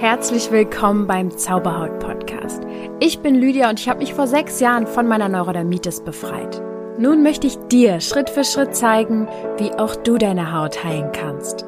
[0.00, 2.62] Herzlich willkommen beim Zauberhaut Podcast.
[3.00, 6.62] Ich bin Lydia und ich habe mich vor sechs Jahren von meiner Neurodermitis befreit.
[6.96, 9.28] Nun möchte ich dir Schritt für Schritt zeigen,
[9.58, 11.66] wie auch du deine Haut heilen kannst.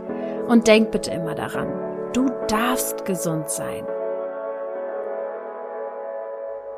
[0.49, 1.69] Und denk bitte immer daran,
[2.15, 3.85] du darfst gesund sein.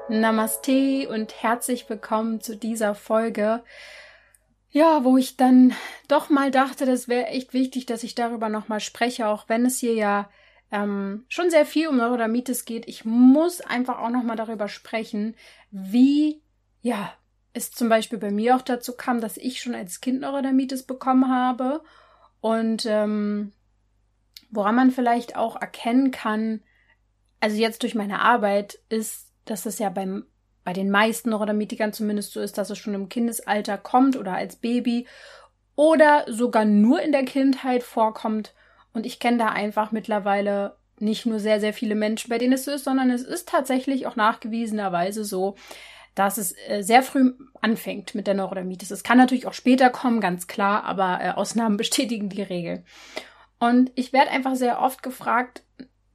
[0.08, 3.62] Namaste und herzlich willkommen zu dieser Folge.
[4.70, 5.72] Ja, wo ich dann
[6.08, 9.78] doch mal dachte, das wäre echt wichtig, dass ich darüber nochmal spreche, auch wenn es
[9.78, 10.28] hier ja
[10.70, 12.88] ähm, schon sehr viel um Neurodermitis geht.
[12.88, 15.36] Ich muss einfach auch nochmal darüber sprechen,
[15.70, 16.42] wie,
[16.82, 17.12] ja,
[17.52, 21.30] es zum Beispiel bei mir auch dazu kam, dass ich schon als Kind Neurodermitis bekommen
[21.30, 21.82] habe
[22.40, 23.52] und ähm,
[24.50, 26.62] woran man vielleicht auch erkennen kann,
[27.40, 30.26] also jetzt durch meine Arbeit, ist, dass es ja beim
[30.64, 34.56] bei den meisten Neurodermitikern zumindest so ist, dass es schon im Kindesalter kommt oder als
[34.56, 35.06] Baby
[35.76, 38.54] oder sogar nur in der Kindheit vorkommt
[38.94, 42.64] und ich kenne da einfach mittlerweile nicht nur sehr, sehr viele Menschen, bei denen es
[42.64, 45.56] so ist, sondern es ist tatsächlich auch nachgewiesenerweise so,
[46.14, 48.92] dass es äh, sehr früh anfängt mit der Neurodermitis.
[48.92, 52.84] Es kann natürlich auch später kommen, ganz klar, aber äh, Ausnahmen bestätigen die Regel.
[53.58, 55.64] Und ich werde einfach sehr oft gefragt,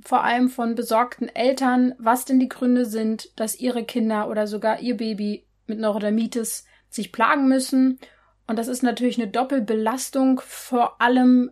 [0.01, 4.79] vor allem von besorgten Eltern, was denn die Gründe sind, dass ihre Kinder oder sogar
[4.79, 7.99] ihr Baby mit Neurodermitis sich plagen müssen.
[8.47, 11.51] Und das ist natürlich eine Doppelbelastung, vor allem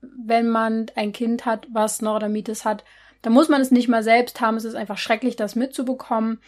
[0.00, 2.84] wenn man ein Kind hat, was Neurodermitis hat,
[3.22, 4.56] dann muss man es nicht mal selbst haben.
[4.56, 6.40] Es ist einfach schrecklich, das mitzubekommen.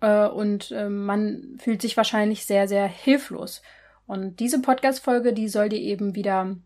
[0.00, 3.62] Äh, und äh, man fühlt sich wahrscheinlich sehr, sehr hilflos.
[4.06, 6.56] Und diese Podcast-Folge, die soll dir eben wieder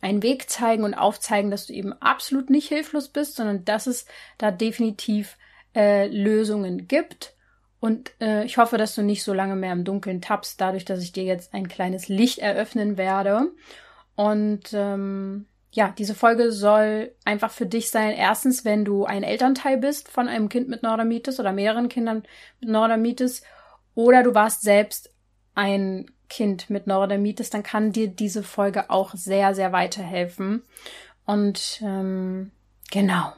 [0.00, 4.06] einen Weg zeigen und aufzeigen, dass du eben absolut nicht hilflos bist, sondern dass es
[4.38, 5.36] da definitiv
[5.74, 7.34] äh, Lösungen gibt.
[7.80, 11.02] Und äh, ich hoffe, dass du nicht so lange mehr im Dunkeln tappst, dadurch, dass
[11.02, 13.50] ich dir jetzt ein kleines Licht eröffnen werde.
[14.16, 18.12] Und ähm, ja, diese Folge soll einfach für dich sein.
[18.12, 22.22] Erstens, wenn du ein Elternteil bist von einem Kind mit Neurodermitis oder mehreren Kindern
[22.60, 23.42] mit Neurodermitis
[23.94, 25.12] oder du warst selbst
[25.56, 30.62] ein Kind mit Neurodermitis, dann kann dir diese Folge auch sehr, sehr weiterhelfen.
[31.26, 32.52] Und ähm,
[32.90, 33.32] genau.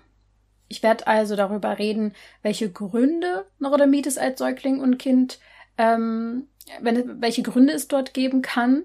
[0.68, 2.12] Ich werde also darüber reden,
[2.42, 5.38] welche Gründe Neurodermitis als Säugling und Kind,
[5.78, 6.48] ähm,
[6.80, 8.82] wenn, welche Gründe es dort geben kann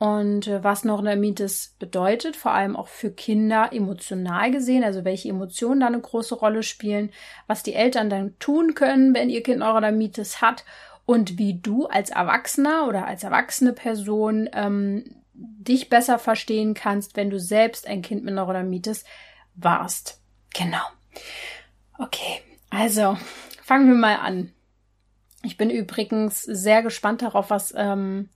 [0.00, 5.80] und äh, was Neurodermitis bedeutet, vor allem auch für Kinder emotional gesehen, also welche Emotionen
[5.80, 7.10] da eine große Rolle spielen,
[7.46, 10.64] was die Eltern dann tun können, wenn ihr Kind Neurodermitis hat
[11.04, 17.28] und wie du als Erwachsener oder als erwachsene Person ähm, dich besser verstehen kannst, wenn
[17.28, 19.04] du selbst ein Kind mit Neurodermitis
[19.54, 20.22] warst.
[20.54, 20.82] Genau.
[21.98, 22.40] Okay,
[22.70, 23.18] also
[23.62, 24.50] fangen wir mal an.
[25.42, 28.30] Ich bin übrigens sehr gespannt darauf, was ähm,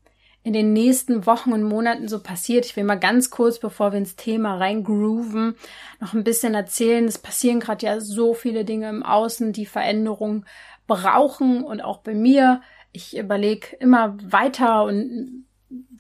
[0.44, 2.66] in den nächsten Wochen und Monaten so passiert.
[2.66, 5.56] Ich will mal ganz kurz, bevor wir ins Thema reingrooven,
[6.00, 7.06] noch ein bisschen erzählen.
[7.06, 10.44] Es passieren gerade ja so viele Dinge im Außen, die Veränderung
[10.86, 12.60] brauchen und auch bei mir.
[12.92, 15.46] Ich überlege immer weiter und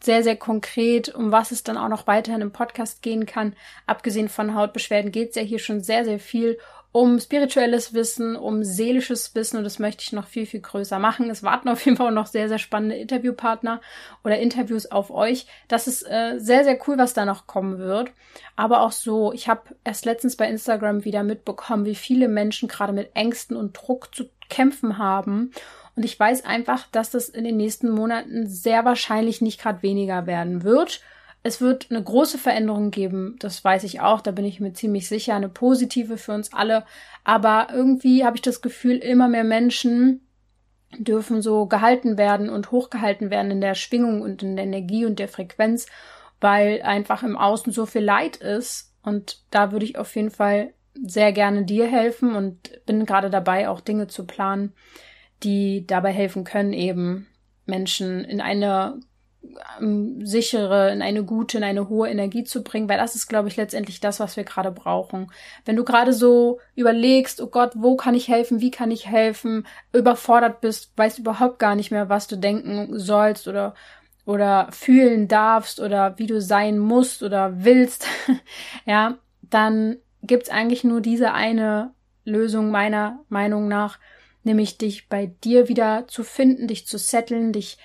[0.02, 3.54] sehr, sehr konkret, um was es dann auch noch weiterhin im Podcast gehen kann.
[3.86, 6.58] Abgesehen von Hautbeschwerden geht es ja hier schon sehr, sehr viel
[6.94, 11.28] um spirituelles Wissen, um seelisches Wissen und das möchte ich noch viel, viel größer machen.
[11.28, 13.80] Es warten auf jeden Fall noch sehr, sehr spannende Interviewpartner
[14.22, 15.48] oder Interviews auf euch.
[15.66, 18.12] Das ist äh, sehr, sehr cool, was da noch kommen wird.
[18.54, 22.92] Aber auch so, ich habe erst letztens bei Instagram wieder mitbekommen, wie viele Menschen gerade
[22.92, 25.50] mit Ängsten und Druck zu kämpfen haben.
[25.96, 30.28] Und ich weiß einfach, dass das in den nächsten Monaten sehr wahrscheinlich nicht gerade weniger
[30.28, 31.00] werden wird
[31.46, 35.06] es wird eine große Veränderung geben, das weiß ich auch, da bin ich mir ziemlich
[35.08, 36.84] sicher, eine positive für uns alle.
[37.22, 40.26] Aber irgendwie habe ich das Gefühl, immer mehr Menschen
[40.98, 45.18] dürfen so gehalten werden und hochgehalten werden in der Schwingung und in der Energie und
[45.18, 45.86] der Frequenz,
[46.40, 48.94] weil einfach im Außen so viel Leid ist.
[49.02, 53.68] Und da würde ich auf jeden Fall sehr gerne dir helfen und bin gerade dabei,
[53.68, 54.72] auch Dinge zu planen,
[55.42, 57.26] die dabei helfen können, eben
[57.66, 58.98] Menschen in eine
[60.22, 63.56] sichere, in eine gute, in eine hohe Energie zu bringen, weil das ist, glaube ich,
[63.56, 65.30] letztendlich das, was wir gerade brauchen.
[65.64, 69.66] Wenn du gerade so überlegst, oh Gott, wo kann ich helfen, wie kann ich helfen,
[69.92, 73.74] überfordert bist, weißt überhaupt gar nicht mehr, was du denken sollst oder
[74.26, 78.06] oder fühlen darfst oder wie du sein musst oder willst,
[78.86, 81.92] ja, dann gibt's eigentlich nur diese eine
[82.24, 83.98] Lösung meiner Meinung nach,
[84.42, 87.76] nämlich dich bei dir wieder zu finden, dich zu setteln, dich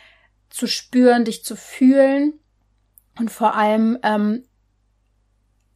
[0.49, 2.33] zu spüren, dich zu fühlen
[3.17, 4.43] und vor allem ähm,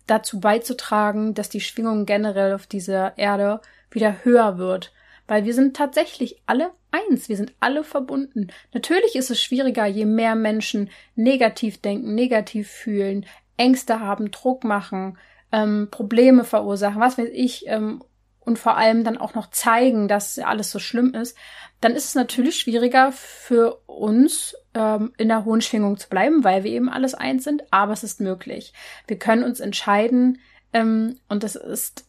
[0.08, 3.62] dazu beizutragen, dass die Schwingung generell auf dieser Erde
[3.92, 4.94] wieder höher wird.
[5.28, 8.48] Weil wir sind tatsächlich alle eins, wir sind alle verbunden.
[8.74, 15.18] Natürlich ist es schwieriger, je mehr Menschen negativ denken, negativ fühlen, Ängste haben, Druck machen,
[15.52, 18.04] ähm, Probleme verursachen, was weiß ich, ähm,
[18.46, 21.38] und vor allem dann auch noch zeigen, dass alles so schlimm ist,
[21.82, 26.64] dann ist es natürlich schwieriger für uns ähm, in der hohen Schwingung zu bleiben, weil
[26.64, 28.74] wir eben alles eins sind, aber es ist möglich.
[29.08, 30.40] Wir können uns entscheiden
[30.74, 32.06] ähm, und das ist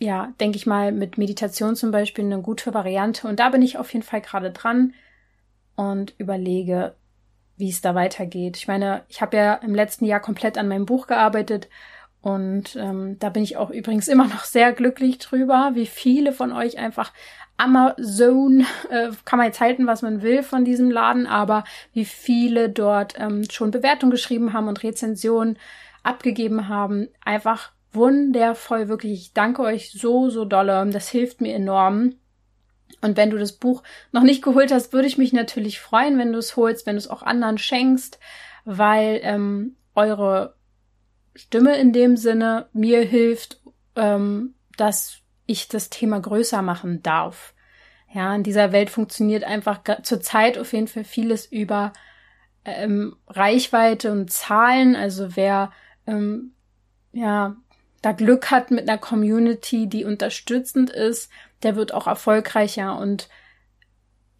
[0.00, 3.28] ja, denke ich mal, mit Meditation zum Beispiel eine gute Variante.
[3.28, 4.94] Und da bin ich auf jeden Fall gerade dran
[5.76, 6.94] und überlege,
[7.58, 8.56] wie es da weitergeht.
[8.56, 11.68] Ich meine, ich habe ja im letzten Jahr komplett an meinem Buch gearbeitet
[12.22, 16.52] und ähm, da bin ich auch übrigens immer noch sehr glücklich drüber, wie viele von
[16.52, 17.12] euch einfach
[17.56, 22.70] Amazon, äh, kann man jetzt halten, was man will von diesem Laden, aber wie viele
[22.70, 25.58] dort ähm, schon Bewertungen geschrieben haben und Rezensionen
[26.02, 27.08] abgegeben haben.
[27.24, 29.12] Einfach wundervoll, wirklich.
[29.12, 30.88] Ich danke euch so, so dolle.
[30.90, 32.14] Das hilft mir enorm.
[33.02, 33.82] Und wenn du das Buch
[34.12, 36.98] noch nicht geholt hast, würde ich mich natürlich freuen, wenn du es holst, wenn du
[36.98, 38.18] es auch anderen schenkst,
[38.64, 40.54] weil ähm, eure
[41.34, 43.60] Stimme in dem Sinne mir hilft,
[43.96, 47.54] ähm, dass ich das Thema größer machen darf.
[48.12, 51.92] Ja, in dieser Welt funktioniert einfach zurzeit auf jeden Fall vieles über
[52.64, 54.96] ähm, Reichweite und Zahlen.
[54.96, 55.72] Also wer
[56.06, 56.52] ähm,
[57.12, 57.56] ja
[58.02, 61.30] da Glück hat mit einer Community, die unterstützend ist,
[61.62, 63.28] der wird auch erfolgreicher und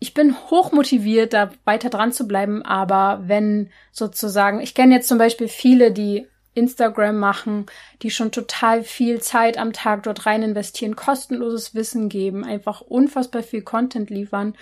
[0.02, 5.08] ich bin hoch motiviert, da weiter dran zu bleiben, aber wenn sozusagen, ich kenne jetzt
[5.08, 6.26] zum Beispiel viele, die
[6.60, 7.66] Instagram machen,
[8.02, 13.42] die schon total viel Zeit am Tag dort rein investieren, kostenloses Wissen geben, einfach unfassbar
[13.42, 14.54] viel Content liefern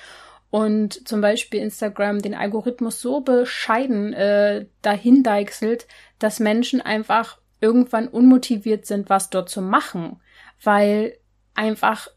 [0.51, 5.87] und zum Beispiel Instagram den Algorithmus so bescheiden äh, dahin deichselt,
[6.19, 10.21] dass Menschen einfach irgendwann unmotiviert sind, was dort zu machen,
[10.63, 11.19] weil
[11.55, 12.09] einfach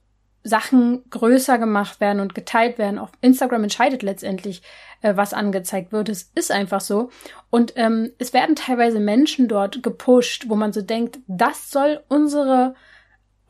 [0.43, 2.97] Sachen größer gemacht werden und geteilt werden.
[2.97, 4.61] Auf Instagram entscheidet letztendlich,
[5.01, 6.09] äh, was angezeigt wird.
[6.09, 7.09] Es ist einfach so.
[7.49, 12.75] Und ähm, es werden teilweise Menschen dort gepusht, wo man so denkt, das soll unsere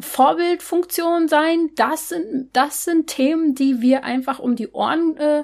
[0.01, 1.69] Vorbildfunktion sein.
[1.75, 5.43] Das sind, das sind Themen, die wir einfach um die Ohren äh,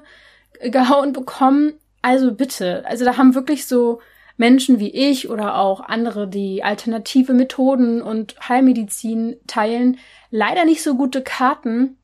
[0.70, 1.74] gehauen bekommen.
[2.02, 2.84] Also bitte.
[2.86, 4.02] Also da haben wirklich so
[4.38, 9.98] Menschen wie ich oder auch andere, die alternative Methoden und Heilmedizin teilen,
[10.30, 11.98] leider nicht so gute Karten,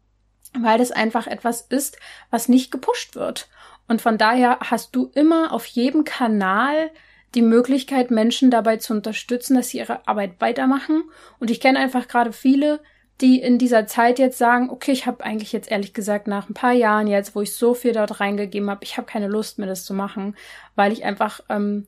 [0.59, 1.97] weil das einfach etwas ist,
[2.30, 3.47] was nicht gepusht wird.
[3.88, 6.91] Und von daher hast du immer auf jedem Kanal
[7.35, 11.03] die Möglichkeit, Menschen dabei zu unterstützen, dass sie ihre Arbeit weitermachen.
[11.39, 12.80] Und ich kenne einfach gerade viele,
[13.21, 16.53] die in dieser Zeit jetzt sagen, okay, ich habe eigentlich jetzt ehrlich gesagt nach ein
[16.53, 19.68] paar Jahren jetzt, wo ich so viel dort reingegeben habe, ich habe keine Lust mehr,
[19.68, 20.35] das zu machen,
[20.75, 21.88] weil ich einfach ähm,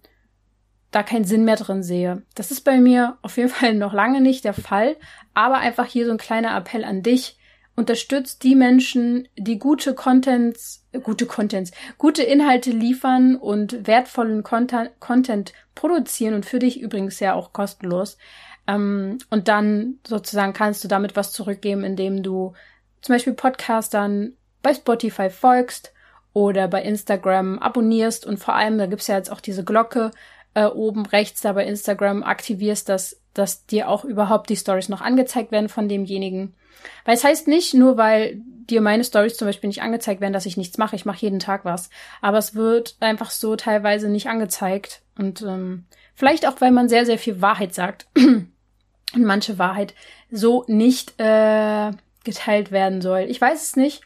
[0.95, 2.24] da keinen Sinn mehr drin sehe.
[2.36, 4.95] Das ist bei mir auf jeden Fall noch lange nicht der Fall,
[5.33, 7.38] aber einfach hier so ein kleiner Appell an dich.
[7.75, 15.51] Unterstützt die Menschen, die gute Contents, gute Contents, gute Inhalte liefern und wertvollen Content, Content
[15.75, 18.18] produzieren und für dich übrigens ja auch kostenlos.
[18.65, 22.53] Ähm, und dann sozusagen kannst du damit was zurückgeben, indem du
[23.01, 25.92] zum Beispiel Podcastern bei Spotify folgst
[26.31, 30.12] oder bei Instagram abonnierst und vor allem, da gibt's ja jetzt auch diese Glocke,
[30.56, 35.02] äh, oben rechts da bei Instagram aktivierst, dass, dass dir auch überhaupt die Stories noch
[35.02, 36.56] angezeigt werden von demjenigen.
[37.04, 40.46] Weil es heißt nicht, nur weil dir meine Stories zum Beispiel nicht angezeigt werden, dass
[40.46, 40.96] ich nichts mache.
[40.96, 41.90] Ich mache jeden Tag was.
[42.22, 45.02] Aber es wird einfach so teilweise nicht angezeigt.
[45.18, 45.86] Und ähm,
[46.16, 48.07] vielleicht auch, weil man sehr, sehr viel Wahrheit sagt.
[48.18, 49.94] und manche Wahrheit
[50.31, 51.92] so nicht äh,
[52.24, 53.21] geteilt werden soll.
[53.30, 54.02] Ich weiß es nicht.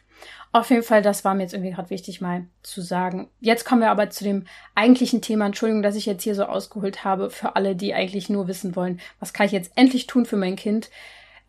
[0.52, 3.30] Auf jeden Fall, das war mir jetzt irgendwie gerade wichtig mal zu sagen.
[3.38, 5.46] Jetzt kommen wir aber zu dem eigentlichen Thema.
[5.46, 9.00] Entschuldigung, dass ich jetzt hier so ausgeholt habe für alle, die eigentlich nur wissen wollen,
[9.20, 10.90] was kann ich jetzt endlich tun für mein Kind.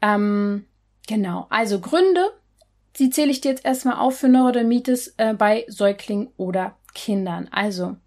[0.03, 0.65] Ähm,
[1.07, 2.29] genau, also Gründe,
[2.97, 7.47] die zähle ich dir jetzt erstmal auf für Neurodermitis äh, bei Säuglingen oder Kindern.
[7.51, 7.97] Also,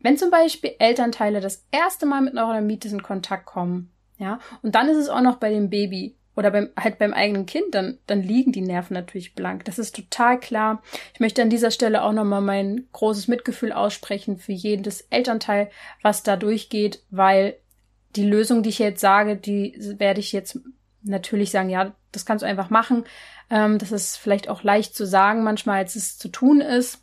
[0.00, 4.88] wenn zum Beispiel Elternteile das erste Mal mit Neurodermitis in Kontakt kommen, ja, und dann
[4.88, 8.22] ist es auch noch bei dem Baby oder beim, halt beim eigenen Kind, dann, dann
[8.22, 9.64] liegen die Nerven natürlich blank.
[9.64, 10.82] Das ist total klar.
[11.12, 15.70] Ich möchte an dieser Stelle auch nochmal mein großes Mitgefühl aussprechen für jedes Elternteil,
[16.02, 17.56] was da durchgeht, weil
[18.16, 20.58] die Lösung, die ich jetzt sage, die werde ich jetzt
[21.02, 23.04] natürlich sagen, ja, das kannst du einfach machen.
[23.50, 27.00] Ähm, das ist vielleicht auch leicht zu sagen manchmal, als es zu tun ist.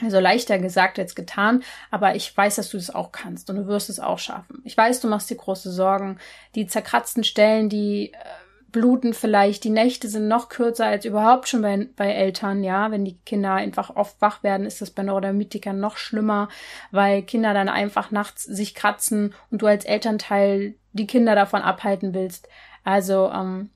[0.00, 3.66] Also leichter gesagt als getan, aber ich weiß, dass du das auch kannst und du
[3.66, 4.62] wirst es auch schaffen.
[4.62, 6.18] Ich weiß, du machst dir große Sorgen.
[6.54, 8.16] Die zerkratzten Stellen, die äh,
[8.70, 12.90] bluten vielleicht, die Nächte sind noch kürzer als überhaupt schon bei, bei Eltern, ja.
[12.90, 16.48] Wenn die Kinder einfach oft wach werden, ist das bei Neurodermitikern noch schlimmer,
[16.90, 22.14] weil Kinder dann einfach nachts sich kratzen und du als Elternteil die Kinder davon abhalten
[22.14, 22.48] willst.
[22.84, 23.70] Also, ähm,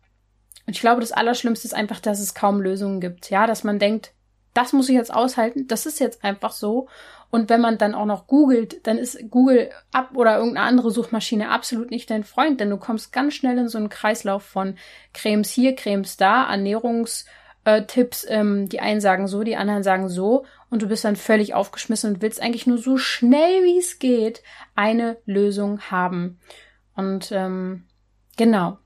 [0.66, 4.12] ich glaube, das Allerschlimmste ist einfach, dass es kaum Lösungen gibt, ja, dass man denkt,
[4.54, 6.88] das muss ich jetzt aushalten, das ist jetzt einfach so
[7.34, 11.48] Und wenn man dann auch noch googelt, dann ist Google ab oder irgendeine andere Suchmaschine
[11.48, 14.76] absolut nicht dein Freund, denn du kommst ganz schnell in so einen Kreislauf von
[15.14, 20.82] Cremes hier, Cremes da, Ernährungstipps, ähm, die einen sagen so, die anderen sagen so und
[20.82, 24.42] du bist dann völlig aufgeschmissen und willst eigentlich nur so schnell wie es geht
[24.74, 26.38] eine Lösung haben.
[26.96, 27.84] Und ähm,
[28.36, 28.76] genau,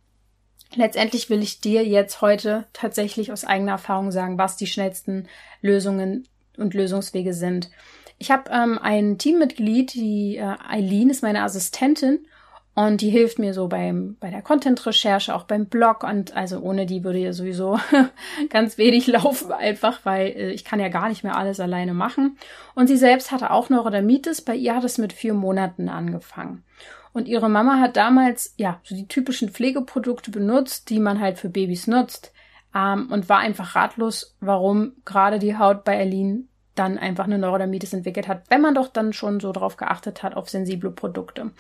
[0.75, 5.29] Letztendlich will ich dir jetzt heute tatsächlich aus eigener Erfahrung sagen, was die schnellsten
[5.63, 7.71] Lösungen und Lösungswege sind.
[8.19, 12.27] Ich habe ähm, ein Teammitglied, die äh, Eileen ist meine Assistentin
[12.75, 16.87] und die hilft mir so beim bei der Content-Recherche, auch beim Blog und also ohne
[16.87, 17.79] die würde ja sowieso
[18.51, 22.39] ganz wenig laufen, einfach weil äh, ich kann ja gar nicht mehr alles alleine machen.
[22.75, 24.43] Und sie selbst hatte auch Neurodermitis.
[24.43, 26.65] Bei ihr hat es mit vier Monaten angefangen.
[27.15, 31.49] Und ihre Mama hat damals, ja, so die typischen Pflegeprodukte benutzt, die man halt für
[31.49, 32.33] Babys nutzt.
[32.75, 37.93] Ähm, und war einfach ratlos, warum gerade die Haut bei Erlin dann einfach eine Neurodermitis
[37.93, 41.51] entwickelt hat, wenn man doch dann schon so drauf geachtet hat, auf sensible Produkte.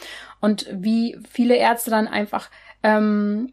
[0.41, 2.51] Und wie viele Ärzte dann einfach
[2.83, 3.53] ähm,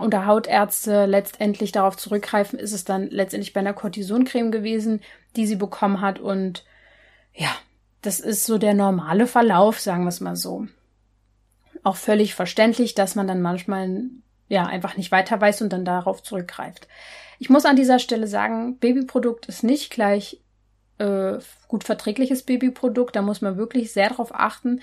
[0.00, 5.00] oder Hautärzte letztendlich darauf zurückgreifen, ist es dann letztendlich bei einer Cortisoncreme gewesen,
[5.34, 6.20] die sie bekommen hat.
[6.20, 6.64] Und
[7.34, 7.50] ja,
[8.02, 10.68] das ist so der normale Verlauf, sagen wir es mal so
[11.82, 14.02] auch völlig verständlich, dass man dann manchmal
[14.48, 16.88] ja einfach nicht weiter weiß und dann darauf zurückgreift.
[17.38, 20.40] Ich muss an dieser Stelle sagen, Babyprodukt ist nicht gleich
[20.98, 21.38] äh,
[21.68, 23.16] gut verträgliches Babyprodukt.
[23.16, 24.80] Da muss man wirklich sehr darauf achten.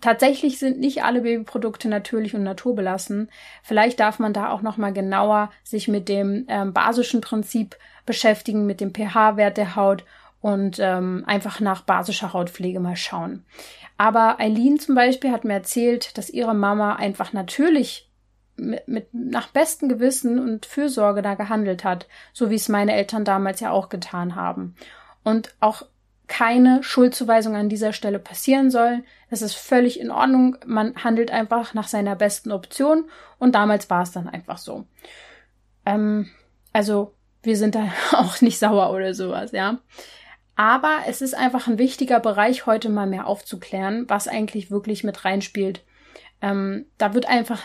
[0.00, 3.30] Tatsächlich sind nicht alle Babyprodukte natürlich und naturbelassen.
[3.62, 8.66] Vielleicht darf man da auch noch mal genauer sich mit dem ähm, basischen Prinzip beschäftigen,
[8.66, 10.04] mit dem pH-Wert der Haut
[10.40, 13.44] und ähm, einfach nach basischer Hautpflege mal schauen.
[13.96, 18.08] Aber Eileen zum Beispiel hat mir erzählt, dass ihre Mama einfach natürlich
[18.56, 23.24] mit, mit nach bestem Gewissen und Fürsorge da gehandelt hat, so wie es meine Eltern
[23.24, 24.74] damals ja auch getan haben.
[25.24, 25.82] Und auch
[26.28, 29.02] keine Schuldzuweisung an dieser Stelle passieren soll.
[29.30, 30.56] Das ist völlig in Ordnung.
[30.66, 33.08] Man handelt einfach nach seiner besten Option
[33.38, 34.84] und damals war es dann einfach so.
[35.86, 36.28] Ähm,
[36.72, 39.78] also wir sind da auch nicht sauer oder sowas, ja.
[40.54, 45.24] Aber es ist einfach ein wichtiger Bereich, heute mal mehr aufzuklären, was eigentlich wirklich mit
[45.24, 45.84] reinspielt.
[46.42, 47.62] Ähm, da wird einfach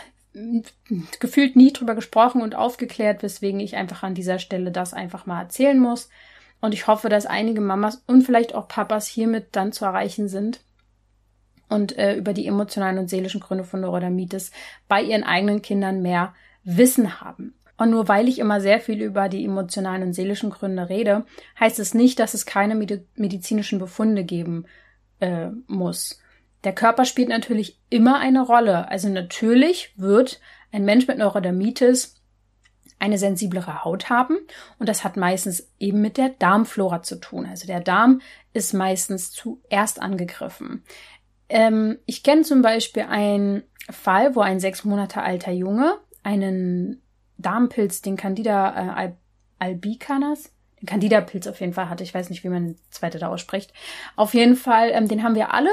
[1.20, 5.42] gefühlt nie drüber gesprochen und aufgeklärt, weswegen ich einfach an dieser Stelle das einfach mal
[5.42, 6.08] erzählen muss.
[6.64, 10.60] Und ich hoffe, dass einige Mamas und vielleicht auch Papas hiermit dann zu erreichen sind
[11.68, 14.50] und äh, über die emotionalen und seelischen Gründe von Neurodermitis
[14.88, 17.52] bei ihren eigenen Kindern mehr Wissen haben.
[17.76, 21.26] Und nur weil ich immer sehr viel über die emotionalen und seelischen Gründe rede,
[21.60, 22.74] heißt es nicht, dass es keine
[23.14, 24.64] medizinischen Befunde geben
[25.20, 26.18] äh, muss.
[26.64, 28.88] Der Körper spielt natürlich immer eine Rolle.
[28.88, 30.40] Also natürlich wird
[30.72, 32.23] ein Mensch mit Neurodermitis
[32.98, 34.38] eine sensiblere Haut haben
[34.78, 37.46] und das hat meistens eben mit der Darmflora zu tun.
[37.46, 38.20] Also der Darm
[38.52, 40.84] ist meistens zuerst angegriffen.
[41.48, 47.02] Ähm, ich kenne zum Beispiel einen Fall, wo ein sechs Monate alter Junge einen
[47.36, 49.12] Darmpilz, den Candida äh,
[49.58, 52.04] albicanas, den Candida-Pilz auf jeden Fall hatte.
[52.04, 53.72] Ich weiß nicht, wie man den zweite da ausspricht.
[54.16, 55.70] Auf jeden Fall, ähm, den haben wir alle.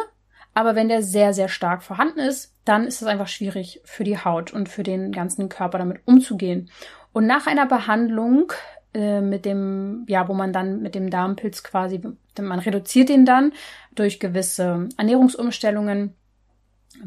[0.53, 4.17] Aber wenn der sehr, sehr stark vorhanden ist, dann ist es einfach schwierig für die
[4.17, 6.69] Haut und für den ganzen Körper damit umzugehen.
[7.13, 8.53] Und nach einer Behandlung
[8.93, 12.01] äh, mit dem, ja, wo man dann mit dem Darmpilz quasi,
[12.39, 13.53] man reduziert ihn dann
[13.95, 16.15] durch gewisse Ernährungsumstellungen,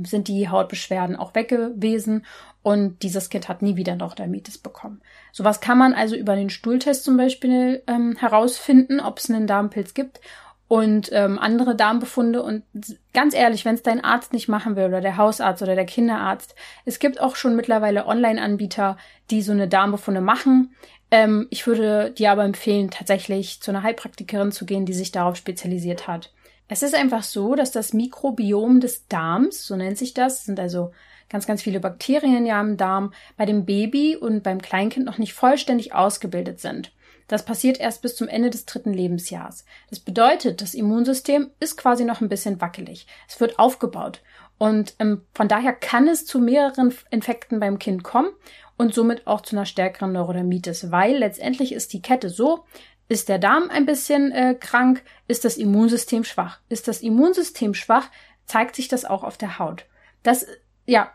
[0.02, 2.25] sind die Hautbeschwerden auch weg gewesen
[2.62, 5.02] und dieses Kind hat nie wieder noch Dermitis bekommen.
[5.30, 9.92] Sowas kann man also über den Stuhltest zum Beispiel ähm, herausfinden, ob es einen Darmpilz
[9.92, 10.20] gibt
[10.68, 12.42] und ähm, andere Darmbefunde.
[12.42, 12.64] Und
[13.12, 16.54] ganz ehrlich, wenn es dein Arzt nicht machen will oder der Hausarzt oder der Kinderarzt,
[16.85, 18.97] es gibt auch schon mittlerweile Online-Anbieter,
[19.30, 20.75] die so eine Darmbefunde machen.
[21.11, 25.37] Ähm, ich würde dir aber empfehlen, tatsächlich zu einer Heilpraktikerin zu gehen, die sich darauf
[25.37, 26.33] spezialisiert hat.
[26.66, 30.92] Es ist einfach so, dass das Mikrobiom des Darms, so nennt sich das, sind also
[31.28, 35.35] ganz, ganz viele Bakterien ja im Darm, bei dem Baby und beim Kleinkind noch nicht
[35.35, 36.92] vollständig ausgebildet sind.
[37.28, 39.64] Das passiert erst bis zum Ende des dritten Lebensjahrs.
[39.90, 43.07] Das bedeutet, das Immunsystem ist quasi noch ein bisschen wackelig.
[43.28, 44.21] Es wird aufgebaut.
[44.59, 48.31] Und ähm, von daher kann es zu mehreren Infekten beim Kind kommen
[48.76, 52.64] und somit auch zu einer stärkeren Neurodermitis, weil letztendlich ist die Kette so,
[53.09, 56.61] ist der Darm ein bisschen äh, krank, ist das Immunsystem schwach.
[56.69, 58.09] Ist das Immunsystem schwach,
[58.47, 59.87] zeigt sich das auch auf der Haut.
[60.23, 60.47] Das
[60.87, 61.11] ja,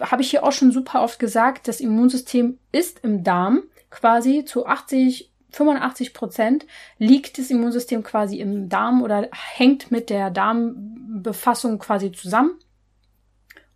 [0.00, 4.66] habe ich hier auch schon super oft gesagt, das Immunsystem ist im Darm quasi zu
[4.66, 6.66] 80, 85 Prozent
[6.98, 12.58] liegt das Immunsystem quasi im Darm oder hängt mit der Darmbefassung quasi zusammen.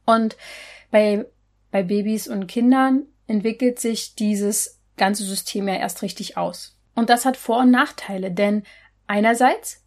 [0.04, 0.37] Und
[0.90, 1.26] bei,
[1.70, 6.76] bei Babys und Kindern entwickelt sich dieses ganze System ja erst richtig aus.
[6.94, 8.64] Und das hat Vor- und Nachteile, denn
[9.06, 9.85] einerseits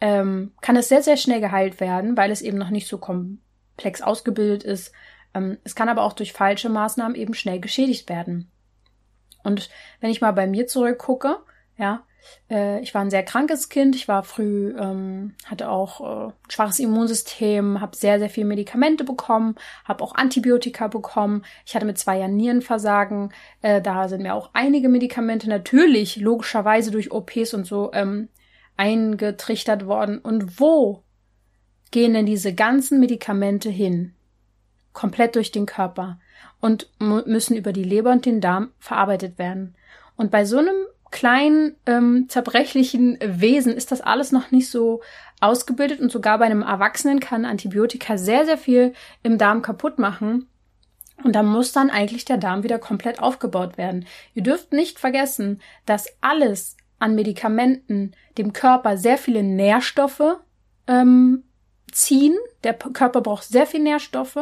[0.00, 4.00] ähm, kann es sehr, sehr schnell geheilt werden, weil es eben noch nicht so komplex
[4.00, 4.92] ausgebildet ist.
[5.34, 8.51] Ähm, es kann aber auch durch falsche Maßnahmen eben schnell geschädigt werden.
[9.42, 9.70] Und
[10.00, 11.38] wenn ich mal bei mir zurückgucke,
[11.76, 12.04] ja,
[12.50, 16.78] äh, ich war ein sehr krankes Kind, ich war früh, ähm, hatte auch äh, schwaches
[16.78, 21.44] Immunsystem, habe sehr, sehr viel Medikamente bekommen, habe auch Antibiotika bekommen.
[21.66, 23.32] Ich hatte mit zwei Jahren Nierenversagen,
[23.62, 28.28] äh, da sind mir auch einige Medikamente natürlich logischerweise durch OPs und so ähm,
[28.76, 30.18] eingetrichtert worden.
[30.18, 31.02] Und wo
[31.90, 34.14] gehen denn diese ganzen Medikamente hin?
[34.92, 36.18] Komplett durch den Körper
[36.60, 39.74] und müssen über die Leber und den Darm verarbeitet werden.
[40.16, 40.76] Und bei so einem
[41.10, 45.02] kleinen, ähm, zerbrechlichen Wesen ist das alles noch nicht so
[45.40, 50.48] ausgebildet und sogar bei einem Erwachsenen kann Antibiotika sehr, sehr viel im Darm kaputt machen.
[51.22, 54.06] Und da muss dann eigentlich der Darm wieder komplett aufgebaut werden.
[54.34, 60.38] Ihr dürft nicht vergessen, dass alles an Medikamenten dem Körper sehr viele Nährstoffe
[60.86, 61.44] ähm,
[61.92, 62.36] ziehen.
[62.64, 64.38] Der Körper braucht sehr viel Nährstoffe,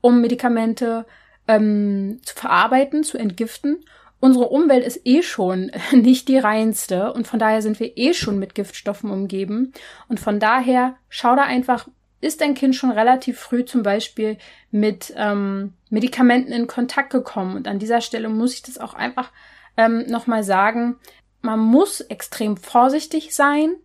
[0.00, 1.06] um Medikamente
[1.46, 3.84] ähm, zu verarbeiten, zu entgiften.
[4.20, 8.38] Unsere Umwelt ist eh schon nicht die reinste und von daher sind wir eh schon
[8.38, 9.72] mit Giftstoffen umgeben.
[10.08, 11.88] Und von daher schau da einfach,
[12.20, 14.38] ist dein Kind schon relativ früh zum Beispiel
[14.70, 17.56] mit ähm, Medikamenten in Kontakt gekommen.
[17.56, 19.30] Und an dieser Stelle muss ich das auch einfach
[19.76, 20.96] ähm, nochmal sagen.
[21.40, 23.76] Man muss extrem vorsichtig sein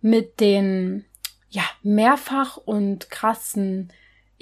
[0.00, 1.04] mit den
[1.50, 3.92] ja, mehrfach und krassen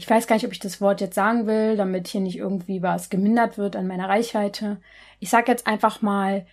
[0.00, 2.80] ich weiß gar nicht, ob ich das Wort jetzt sagen will, damit hier nicht irgendwie
[2.80, 4.78] was gemindert wird an meiner Reichweite.
[5.19, 6.47] Ich sag jetzt einfach mal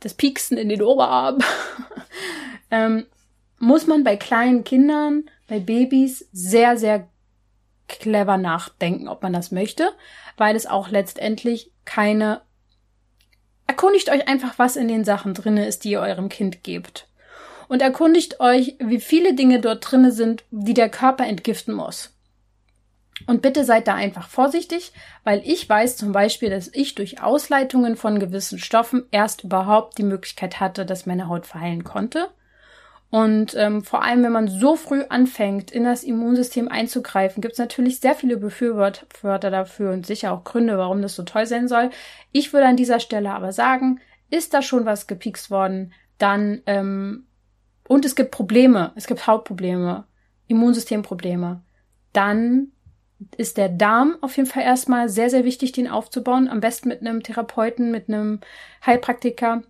[0.00, 1.38] das Pieksen in den Oberarm.
[2.70, 3.06] ähm,
[3.58, 7.08] muss man bei kleinen Kindern, bei Babys sehr, sehr
[7.88, 9.90] clever nachdenken, ob man das möchte,
[10.36, 12.42] weil es auch letztendlich keine
[13.66, 17.08] Erkundigt euch einfach, was in den Sachen drinne ist, die ihr eurem Kind gebt.
[17.66, 22.17] Und erkundigt euch, wie viele Dinge dort drinne sind, die der Körper entgiften muss.
[23.26, 24.92] Und bitte seid da einfach vorsichtig,
[25.24, 30.04] weil ich weiß zum Beispiel, dass ich durch Ausleitungen von gewissen Stoffen erst überhaupt die
[30.04, 32.28] Möglichkeit hatte, dass meine Haut verheilen konnte.
[33.10, 37.58] Und ähm, vor allem, wenn man so früh anfängt, in das Immunsystem einzugreifen, gibt es
[37.58, 41.90] natürlich sehr viele Befürworter dafür und sicher auch Gründe, warum das so toll sein soll.
[42.32, 47.28] Ich würde an dieser Stelle aber sagen, ist da schon was gepikst worden, dann ähm,
[47.88, 50.04] und es gibt Probleme, es gibt Hautprobleme,
[50.46, 51.62] Immunsystemprobleme,
[52.12, 52.72] dann
[53.36, 56.48] ist der Darm auf jeden Fall erstmal sehr, sehr wichtig, den aufzubauen.
[56.48, 58.40] Am besten mit einem Therapeuten, mit einem
[58.84, 59.62] Heilpraktiker.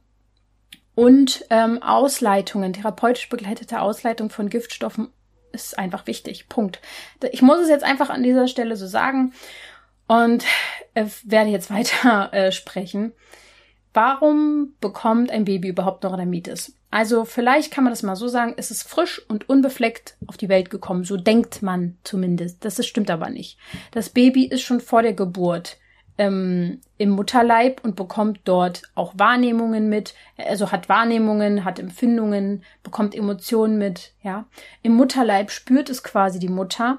[0.94, 5.08] Und ähm, Ausleitungen, therapeutisch begleitete Ausleitung von Giftstoffen
[5.52, 6.48] ist einfach wichtig.
[6.48, 6.80] Punkt.
[7.30, 9.32] Ich muss es jetzt einfach an dieser Stelle so sagen
[10.08, 10.44] und
[10.94, 13.12] äh, werde jetzt weiter äh, sprechen.
[13.94, 16.77] Warum bekommt ein Baby überhaupt Neurodermitis?
[16.90, 20.48] Also vielleicht kann man das mal so sagen, es ist frisch und unbefleckt auf die
[20.48, 21.04] Welt gekommen.
[21.04, 22.64] So denkt man zumindest.
[22.64, 23.58] Das ist, stimmt aber nicht.
[23.90, 25.76] Das Baby ist schon vor der Geburt
[26.18, 33.14] ähm, im Mutterleib und bekommt dort auch Wahrnehmungen mit, also hat Wahrnehmungen, hat Empfindungen, bekommt
[33.14, 34.46] Emotionen mit, ja.
[34.82, 36.98] Im Mutterleib spürt es quasi die Mutter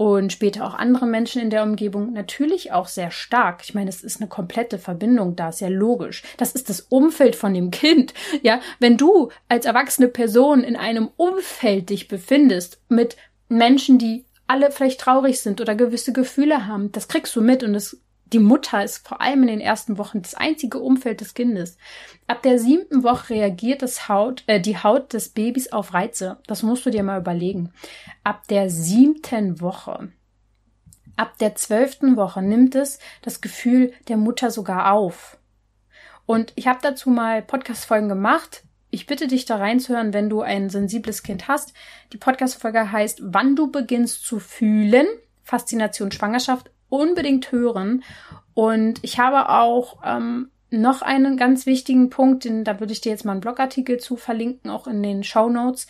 [0.00, 3.60] und später auch andere Menschen in der Umgebung natürlich auch sehr stark.
[3.64, 6.22] Ich meine, es ist eine komplette Verbindung da, ist ja logisch.
[6.38, 8.14] Das ist das Umfeld von dem Kind.
[8.42, 13.18] Ja, wenn du als erwachsene Person in einem Umfeld dich befindest mit
[13.50, 17.74] Menschen, die alle vielleicht traurig sind oder gewisse Gefühle haben, das kriegst du mit und
[17.74, 18.00] es
[18.32, 21.76] die Mutter ist vor allem in den ersten Wochen das einzige Umfeld des Kindes.
[22.26, 26.38] Ab der siebten Woche reagiert das Haut, äh, die Haut des Babys auf Reize.
[26.46, 27.72] Das musst du dir mal überlegen.
[28.22, 30.12] Ab der siebten Woche,
[31.16, 35.38] ab der zwölften Woche nimmt es das Gefühl der Mutter sogar auf.
[36.24, 38.62] Und ich habe dazu mal Podcast-Folgen gemacht.
[38.90, 41.72] Ich bitte dich da reinzuhören, wenn du ein sensibles Kind hast.
[42.12, 45.06] Die Podcast-Folge heißt, wann du beginnst zu fühlen.
[45.42, 48.04] Faszination Schwangerschaft unbedingt hören.
[48.52, 53.10] Und ich habe auch ähm, noch einen ganz wichtigen Punkt, den, da würde ich dir
[53.10, 55.86] jetzt mal einen Blogartikel zu verlinken, auch in den Show Notes,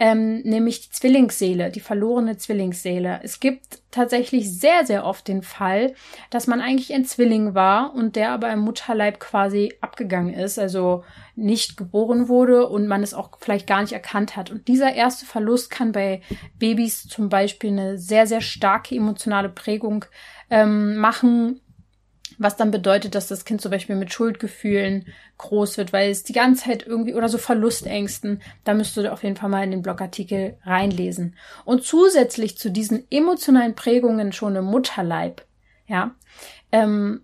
[0.00, 3.20] ähm, nämlich die Zwillingsseele, die verlorene Zwillingsseele.
[3.22, 5.92] Es gibt tatsächlich sehr, sehr oft den Fall,
[6.30, 11.04] dass man eigentlich ein Zwilling war und der aber im Mutterleib quasi abgegangen ist, also
[11.36, 14.50] nicht geboren wurde und man es auch vielleicht gar nicht erkannt hat.
[14.50, 16.22] Und dieser erste Verlust kann bei
[16.58, 20.06] Babys zum Beispiel eine sehr, sehr starke emotionale Prägung
[20.48, 21.60] ähm, machen
[22.40, 25.04] was dann bedeutet, dass das Kind zum Beispiel mit Schuldgefühlen
[25.36, 29.22] groß wird, weil es die ganze Zeit irgendwie oder so Verlustängsten, da müsst du auf
[29.22, 31.36] jeden Fall mal in den Blogartikel reinlesen.
[31.66, 35.44] Und zusätzlich zu diesen emotionalen Prägungen schon im Mutterleib,
[35.86, 36.14] ja,
[36.72, 37.22] ähm,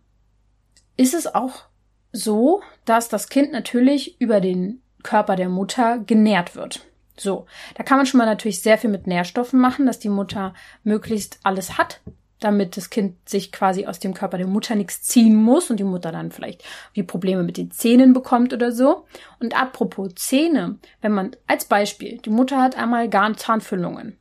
[0.98, 1.64] ist es auch
[2.12, 6.86] so, dass das Kind natürlich über den Körper der Mutter genährt wird.
[7.16, 10.52] So, da kann man schon mal natürlich sehr viel mit Nährstoffen machen, dass die Mutter
[10.84, 12.02] möglichst alles hat,
[12.40, 15.84] damit das Kind sich quasi aus dem Körper der Mutter nichts ziehen muss und die
[15.84, 19.06] Mutter dann vielleicht die Probleme mit den Zähnen bekommt oder so.
[19.40, 24.18] Und apropos Zähne, wenn man als Beispiel, die Mutter hat einmal Garnzahnfüllungen.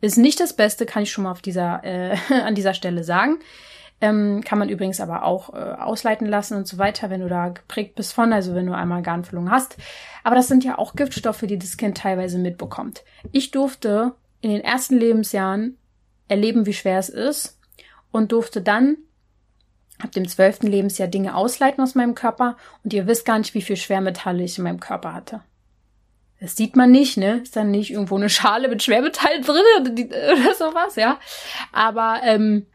[0.00, 3.38] Ist nicht das Beste, kann ich schon mal auf dieser, äh, an dieser Stelle sagen.
[3.98, 7.48] Ähm, kann man übrigens aber auch äh, ausleiten lassen und so weiter, wenn du da
[7.48, 9.78] geprägt bist von, also wenn du einmal Garnfüllung hast.
[10.22, 13.04] Aber das sind ja auch Giftstoffe, die das Kind teilweise mitbekommt.
[13.32, 15.78] Ich durfte in den ersten Lebensjahren
[16.28, 17.58] erleben, wie schwer es ist
[18.12, 18.96] und durfte dann
[19.98, 23.62] ab dem zwölften Lebensjahr Dinge ausleiten aus meinem Körper und ihr wisst gar nicht, wie
[23.62, 25.42] viel Schwermetalle ich in meinem Körper hatte.
[26.40, 27.38] Das sieht man nicht, ne?
[27.38, 29.90] Ist dann nicht irgendwo eine Schale mit Schwermetall drin oder,
[30.32, 31.18] oder sowas, ja.
[31.72, 32.66] Aber ähm,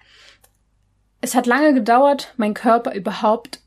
[1.22, 3.60] es hat lange gedauert, meinen Körper überhaupt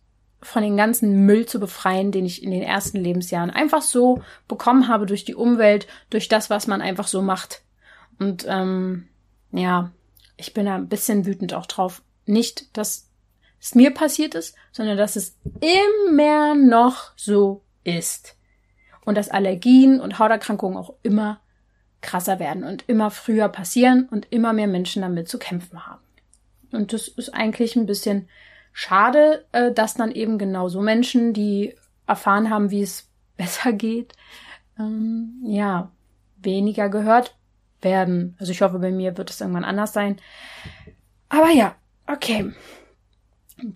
[0.42, 4.88] von den ganzen Müll zu befreien, den ich in den ersten Lebensjahren einfach so bekommen
[4.88, 7.62] habe durch die Umwelt, durch das, was man einfach so macht.
[8.18, 9.08] Und ähm,
[9.58, 9.92] ja,
[10.36, 12.02] ich bin ein bisschen wütend auch drauf.
[12.26, 13.08] Nicht, dass
[13.60, 18.36] es mir passiert ist, sondern dass es immer noch so ist.
[19.04, 21.40] Und dass Allergien und Hauterkrankungen auch immer
[22.00, 26.02] krasser werden und immer früher passieren und immer mehr Menschen damit zu kämpfen haben.
[26.72, 28.28] Und das ist eigentlich ein bisschen
[28.72, 31.74] schade, äh, dass dann eben genau so Menschen, die
[32.06, 34.14] erfahren haben, wie es besser geht,
[34.78, 35.90] ähm, ja,
[36.36, 37.36] weniger gehört
[37.84, 38.36] werden.
[38.38, 40.16] Also ich hoffe, bei mir wird es irgendwann anders sein.
[41.28, 41.74] Aber ja,
[42.06, 42.52] okay.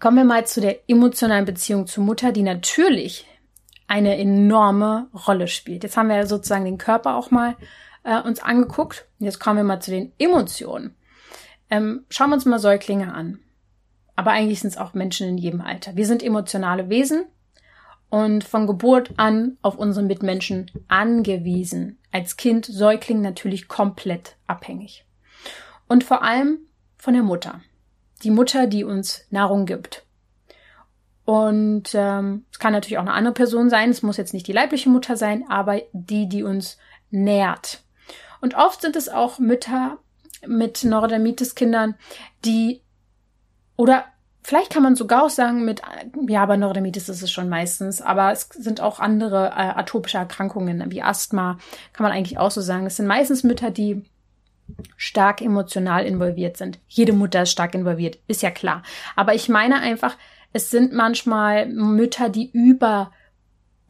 [0.00, 3.26] Kommen wir mal zu der emotionalen Beziehung zur Mutter, die natürlich
[3.86, 5.82] eine enorme Rolle spielt.
[5.82, 7.56] Jetzt haben wir sozusagen den Körper auch mal
[8.04, 9.06] äh, uns angeguckt.
[9.18, 10.94] Jetzt kommen wir mal zu den Emotionen.
[11.70, 13.38] Ähm, schauen wir uns mal Säuglinge an.
[14.16, 15.96] Aber eigentlich sind es auch Menschen in jedem Alter.
[15.96, 17.26] Wir sind emotionale Wesen
[18.10, 21.98] und von Geburt an auf unsere Mitmenschen angewiesen.
[22.10, 25.04] Als Kind, Säugling natürlich komplett abhängig.
[25.88, 26.58] Und vor allem
[26.96, 27.60] von der Mutter.
[28.22, 30.04] Die Mutter, die uns Nahrung gibt.
[31.24, 33.90] Und ähm, es kann natürlich auch eine andere Person sein.
[33.90, 36.78] Es muss jetzt nicht die leibliche Mutter sein, aber die, die uns
[37.10, 37.82] nährt.
[38.40, 39.98] Und oft sind es auch Mütter
[40.46, 41.96] mit Neurodermitis-Kindern,
[42.44, 42.82] die
[43.76, 44.04] oder
[44.48, 45.82] vielleicht kann man sogar auch sagen mit,
[46.26, 50.90] ja, bei Neurodermitis ist es schon meistens, aber es sind auch andere äh, atopische Erkrankungen
[50.90, 51.58] wie Asthma,
[51.92, 52.86] kann man eigentlich auch so sagen.
[52.86, 54.06] Es sind meistens Mütter, die
[54.96, 56.78] stark emotional involviert sind.
[56.88, 58.82] Jede Mutter ist stark involviert, ist ja klar.
[59.16, 60.16] Aber ich meine einfach,
[60.54, 63.12] es sind manchmal Mütter, die über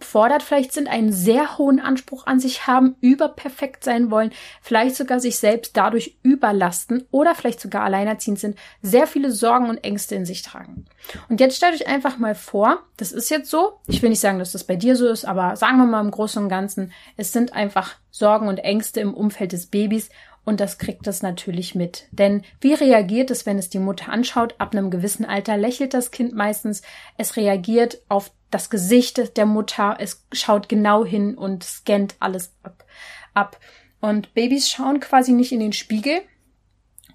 [0.00, 4.32] fordert vielleicht sind, einen sehr hohen Anspruch an sich haben, überperfekt sein wollen,
[4.62, 9.82] vielleicht sogar sich selbst dadurch überlasten oder vielleicht sogar alleinerziehend sind, sehr viele Sorgen und
[9.84, 10.86] Ängste in sich tragen.
[11.28, 14.38] Und jetzt stellt euch einfach mal vor, das ist jetzt so, ich will nicht sagen,
[14.38, 17.32] dass das bei dir so ist, aber sagen wir mal im Großen und Ganzen, es
[17.32, 20.10] sind einfach Sorgen und Ängste im Umfeld des Babys
[20.48, 22.06] und das kriegt es natürlich mit.
[22.10, 24.54] Denn wie reagiert es, wenn es die Mutter anschaut?
[24.56, 26.80] Ab einem gewissen Alter lächelt das Kind meistens.
[27.18, 29.98] Es reagiert auf das Gesicht der Mutter.
[30.00, 32.86] Es schaut genau hin und scannt alles ab.
[33.34, 33.60] ab.
[34.00, 36.22] Und Babys schauen quasi nicht in den Spiegel,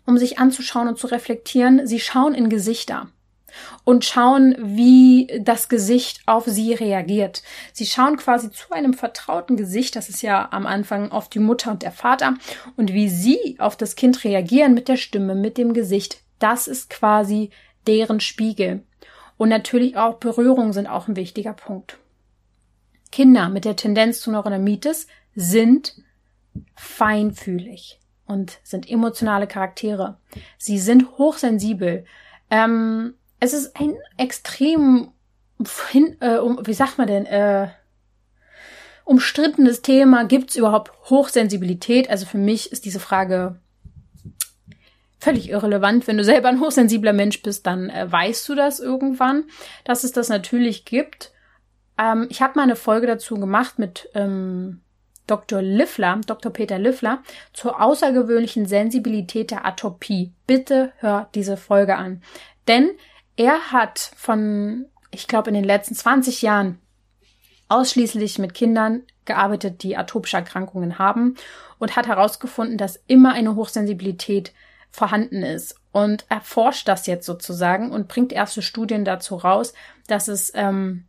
[0.05, 1.87] um sich anzuschauen und zu reflektieren.
[1.87, 3.09] Sie schauen in Gesichter
[3.83, 7.43] und schauen, wie das Gesicht auf sie reagiert.
[7.71, 11.71] Sie schauen quasi zu einem vertrauten Gesicht, das ist ja am Anfang oft die Mutter
[11.71, 12.35] und der Vater,
[12.77, 16.89] und wie sie auf das Kind reagieren mit der Stimme, mit dem Gesicht, das ist
[16.89, 17.51] quasi
[17.87, 18.83] deren Spiegel.
[19.37, 21.97] Und natürlich auch Berührungen sind auch ein wichtiger Punkt.
[23.11, 26.01] Kinder mit der Tendenz zu Neurodermitis sind
[26.75, 30.17] feinfühlig und sind emotionale Charaktere.
[30.57, 32.05] Sie sind hochsensibel.
[32.49, 35.11] Ähm, es ist ein extrem,
[35.91, 37.67] hin, äh, um, wie sagt man denn, äh,
[39.05, 40.23] umstrittenes Thema.
[40.23, 42.09] Gibt es überhaupt Hochsensibilität?
[42.09, 43.59] Also für mich ist diese Frage
[45.19, 46.07] völlig irrelevant.
[46.07, 49.45] Wenn du selber ein hochsensibler Mensch bist, dann äh, weißt du das irgendwann,
[49.83, 51.31] dass es das natürlich gibt.
[51.97, 54.81] Ähm, ich habe mal eine Folge dazu gemacht mit ähm,
[55.27, 55.61] Dr.
[55.61, 56.51] Liffler, Dr.
[56.51, 60.31] Peter Liffler, zur außergewöhnlichen Sensibilität der Atopie.
[60.47, 62.21] Bitte hör diese Folge an.
[62.67, 62.91] Denn
[63.35, 66.79] er hat von, ich glaube, in den letzten 20 Jahren
[67.69, 71.35] ausschließlich mit Kindern gearbeitet, die atopische Erkrankungen haben
[71.79, 74.53] und hat herausgefunden, dass immer eine Hochsensibilität
[74.91, 75.75] vorhanden ist.
[75.91, 79.73] Und er forscht das jetzt sozusagen und bringt erste Studien dazu raus,
[80.07, 81.05] dass es, ähm,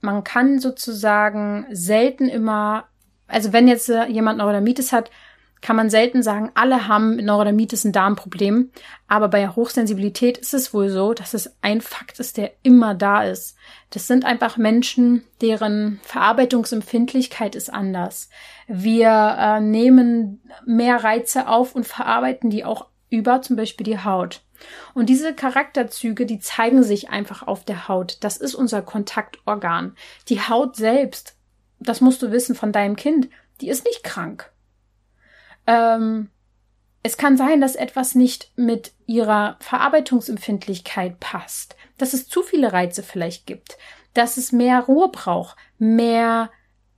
[0.00, 2.88] man kann sozusagen selten immer,
[3.26, 5.10] also wenn jetzt jemand Neurodermitis hat,
[5.60, 8.70] kann man selten sagen, alle haben mit Neurodermitis ein Darmproblem.
[9.08, 13.24] Aber bei Hochsensibilität ist es wohl so, dass es ein Fakt ist, der immer da
[13.24, 13.56] ist.
[13.90, 18.30] Das sind einfach Menschen, deren Verarbeitungsempfindlichkeit ist anders.
[18.68, 24.42] Wir äh, nehmen mehr Reize auf und verarbeiten die auch über zum Beispiel die Haut.
[24.94, 28.18] Und diese Charakterzüge, die zeigen sich einfach auf der Haut.
[28.20, 29.96] Das ist unser Kontaktorgan.
[30.28, 31.36] Die Haut selbst,
[31.80, 33.28] das musst du wissen von deinem Kind,
[33.60, 34.52] die ist nicht krank.
[35.66, 36.30] Ähm,
[37.02, 43.02] es kann sein, dass etwas nicht mit ihrer Verarbeitungsempfindlichkeit passt, dass es zu viele Reize
[43.02, 43.78] vielleicht gibt,
[44.12, 46.50] dass es mehr Ruhe braucht, mehr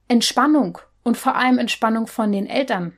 [0.09, 2.97] Entspannung und vor allem Entspannung von den Eltern.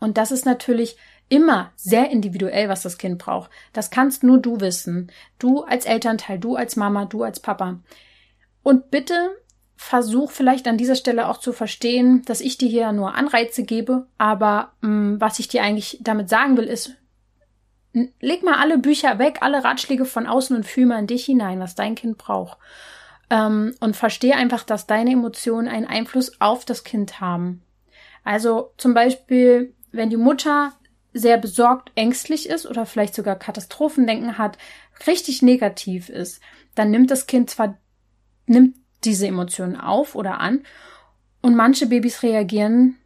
[0.00, 0.96] Und das ist natürlich
[1.28, 3.50] immer sehr individuell, was das Kind braucht.
[3.72, 5.10] Das kannst nur du wissen.
[5.38, 7.80] Du als Elternteil, du als Mama, du als Papa.
[8.62, 9.30] Und bitte
[9.76, 14.06] versuch vielleicht an dieser Stelle auch zu verstehen, dass ich dir hier nur Anreize gebe,
[14.18, 16.92] aber mh, mm, was ich dir eigentlich damit sagen will, ist,
[18.20, 21.60] leg mal alle Bücher weg, alle Ratschläge von außen und fühl mal in dich hinein,
[21.60, 22.58] was dein Kind braucht.
[23.30, 27.62] Ähm, und verstehe einfach, dass deine Emotionen einen Einfluss auf das Kind haben.
[28.22, 30.72] Also zum Beispiel, wenn die Mutter
[31.12, 34.58] sehr besorgt, ängstlich ist oder vielleicht sogar Katastrophendenken hat,
[35.06, 36.40] richtig negativ ist,
[36.74, 37.78] dann nimmt das Kind zwar,
[38.46, 40.62] nimmt diese Emotionen auf oder an
[41.42, 42.96] und manche Babys reagieren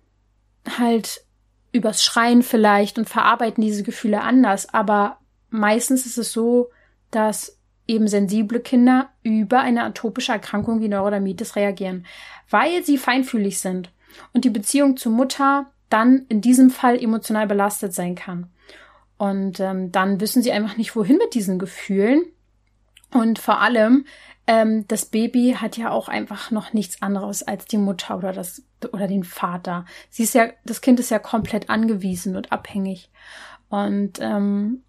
[0.78, 1.24] halt
[1.72, 5.18] übers Schreien vielleicht und verarbeiten diese Gefühle anders, aber
[5.50, 6.70] meistens ist es so,
[7.11, 12.06] dass eben sensible Kinder über eine atopische Erkrankung wie Neurodermitis reagieren,
[12.50, 13.90] weil sie feinfühlig sind
[14.32, 18.50] und die Beziehung zur Mutter dann in diesem Fall emotional belastet sein kann.
[19.16, 22.22] Und ähm, dann wissen sie einfach nicht, wohin mit diesen Gefühlen.
[23.11, 24.04] Und vor allem,
[24.48, 28.62] ähm, das Baby hat ja auch einfach noch nichts anderes als die Mutter oder das
[28.92, 29.84] oder den Vater.
[30.08, 33.11] Sie ist ja, das Kind ist ja komplett angewiesen und abhängig.
[33.68, 34.84] Und ähm,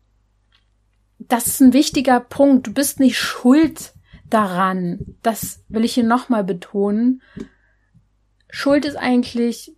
[1.19, 2.67] das ist ein wichtiger Punkt.
[2.67, 3.93] Du bist nicht schuld
[4.29, 5.17] daran.
[5.23, 7.21] Das will ich hier nochmal betonen.
[8.49, 9.75] Schuld ist eigentlich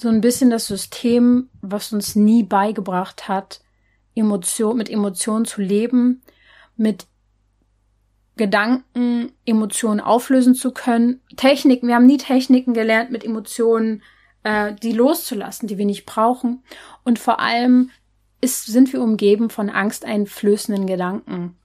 [0.00, 3.60] so ein bisschen das System, was uns nie beigebracht hat,
[4.16, 6.22] Emotion, mit Emotionen zu leben,
[6.76, 7.06] mit
[8.36, 11.20] Gedanken, Emotionen auflösen zu können.
[11.36, 14.02] Techniken, wir haben nie Techniken gelernt, mit Emotionen
[14.42, 16.62] äh, die loszulassen, die wir nicht brauchen.
[17.04, 17.90] Und vor allem
[18.40, 21.56] ist, sind wir umgeben von angsteinflößenden Gedanken.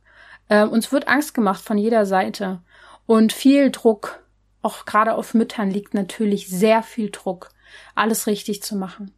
[0.50, 2.62] Äh, uns wird Angst gemacht von jeder Seite.
[3.06, 4.24] Und viel Druck,
[4.62, 7.50] auch gerade auf Müttern liegt natürlich sehr viel Druck
[7.96, 9.14] alles richtig zu machen.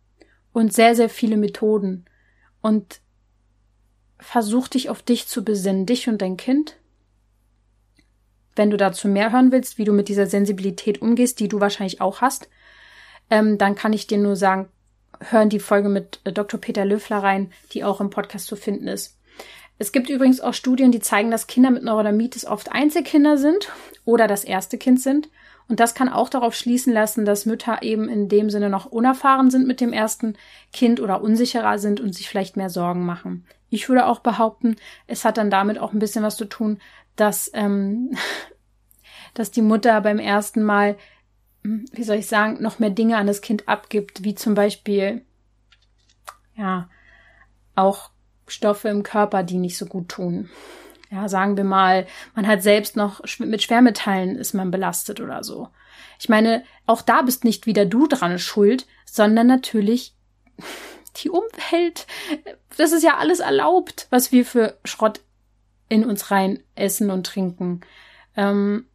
[0.51, 2.05] Und sehr, sehr viele Methoden.
[2.61, 3.01] Und
[4.19, 6.78] versuch dich auf dich zu besinnen, dich und dein Kind.
[8.59, 12.01] Wenn du dazu mehr hören willst, wie du mit dieser Sensibilität umgehst, die du wahrscheinlich
[12.01, 12.49] auch hast,
[13.29, 14.67] ähm, dann kann ich dir nur sagen,
[15.29, 16.59] hören die Folge mit äh, Dr.
[16.59, 19.17] Peter Löffler rein, die auch im Podcast zu finden ist.
[19.77, 23.69] Es gibt übrigens auch Studien, die zeigen, dass Kinder mit Neurodermitis oft Einzelkinder sind
[24.03, 25.29] oder das erste Kind sind
[25.69, 29.51] und das kann auch darauf schließen lassen, dass Mütter eben in dem Sinne noch unerfahren
[29.51, 30.35] sind mit dem ersten
[30.73, 33.45] Kind oder unsicherer sind und sich vielleicht mehr Sorgen machen.
[33.69, 34.75] Ich würde auch behaupten,
[35.07, 36.79] es hat dann damit auch ein bisschen was zu tun,
[37.15, 38.15] dass, ähm,
[39.33, 40.97] dass die Mutter beim ersten Mal,
[41.63, 45.23] hm, wie soll ich sagen, noch mehr Dinge an das Kind abgibt, wie zum Beispiel,
[46.55, 46.89] ja,
[47.75, 48.11] auch
[48.47, 50.49] Stoffe im Körper, die nicht so gut tun
[51.11, 52.05] ja, sagen wir mal,
[52.35, 55.69] man hat selbst noch mit Schwermetallen ist man belastet oder so.
[56.19, 60.15] Ich meine, auch da bist nicht wieder du dran schuld, sondern natürlich
[61.17, 62.07] die Umwelt.
[62.77, 65.21] Das ist ja alles erlaubt, was wir für Schrott
[65.89, 67.81] in uns rein essen und trinken.
[68.35, 68.85] Ähm,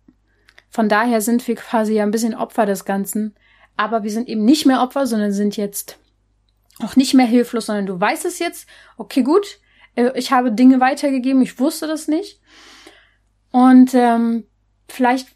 [0.70, 3.35] von daher sind wir quasi ja ein bisschen Opfer des Ganzen.
[3.77, 5.98] Aber wir sind eben nicht mehr Opfer, sondern sind jetzt
[6.81, 8.68] auch nicht mehr hilflos, sondern du weißt es jetzt.
[8.96, 9.59] Okay, gut,
[9.94, 12.40] äh, ich habe Dinge weitergegeben, ich wusste das nicht.
[13.50, 14.46] Und ähm,
[14.88, 15.34] vielleicht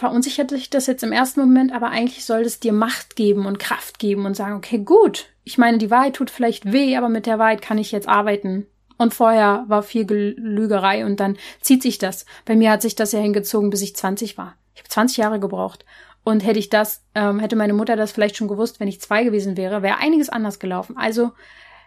[0.00, 3.58] verunsichert sich das jetzt im ersten Moment, aber eigentlich soll es dir Macht geben und
[3.58, 7.26] Kraft geben und sagen, okay, gut, ich meine, die Wahrheit tut vielleicht weh, aber mit
[7.26, 8.66] der Wahrheit kann ich jetzt arbeiten.
[8.96, 12.24] Und vorher war viel Lügerei und dann zieht sich das.
[12.46, 14.54] Bei mir hat sich das ja hingezogen, bis ich 20 war.
[14.74, 15.84] Ich habe 20 Jahre gebraucht.
[16.24, 19.22] Und hätte ich das, ähm, hätte meine Mutter das vielleicht schon gewusst, wenn ich zwei
[19.24, 20.96] gewesen wäre, wäre einiges anders gelaufen.
[20.96, 21.32] Also,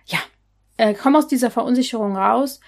[0.06, 0.20] ja,
[0.78, 2.60] äh, komm aus dieser Verunsicherung raus,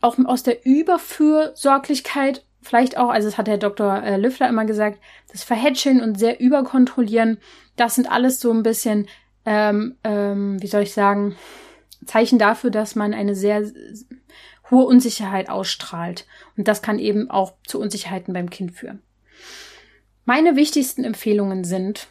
[0.00, 4.02] auch aus der Überfürsorglichkeit, vielleicht auch, also das hat der Dr.
[4.02, 4.98] Äh, Lüffler immer gesagt,
[5.32, 7.38] das Verhätscheln und sehr überkontrollieren,
[7.76, 9.08] das sind alles so ein bisschen,
[9.44, 11.36] ähm, ähm, wie soll ich sagen,
[12.06, 13.70] Zeichen dafür, dass man eine sehr
[14.70, 16.26] hohe Unsicherheit ausstrahlt.
[16.56, 19.02] Und das kann eben auch zu Unsicherheiten beim Kind führen.
[20.24, 22.08] Meine wichtigsten Empfehlungen sind,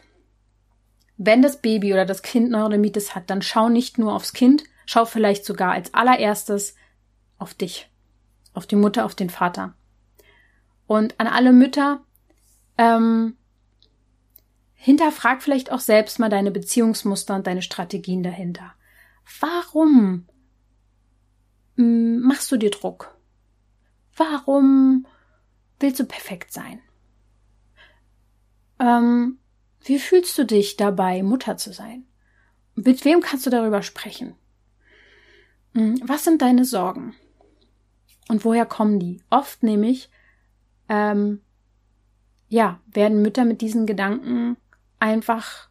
[1.18, 5.06] wenn das Baby oder das Kind Neurodermitis hat, dann schau nicht nur aufs Kind, schau
[5.06, 6.76] vielleicht sogar als allererstes
[7.38, 7.90] auf dich,
[8.54, 9.74] auf die Mutter, auf den Vater.
[10.90, 12.04] Und an alle Mütter,
[12.80, 13.38] ähm,
[14.74, 18.74] hinterfrag vielleicht auch selbst mal deine Beziehungsmuster und deine Strategien dahinter.
[19.40, 20.26] Warum
[21.76, 23.16] machst du dir Druck?
[24.18, 25.06] Warum
[25.80, 26.82] willst du perfekt sein?
[28.80, 29.38] Ähm,
[29.84, 32.08] wie fühlst du dich dabei, Mutter zu sein?
[32.74, 34.34] Mit wem kannst du darüber sprechen?
[35.76, 37.16] Hm, was sind deine Sorgen?
[38.28, 39.22] Und woher kommen die?
[39.30, 40.10] Oft nämlich,
[40.90, 41.42] ähm,
[42.50, 44.58] ja, werden Mütter mit diesen Gedanken
[45.00, 45.70] einfach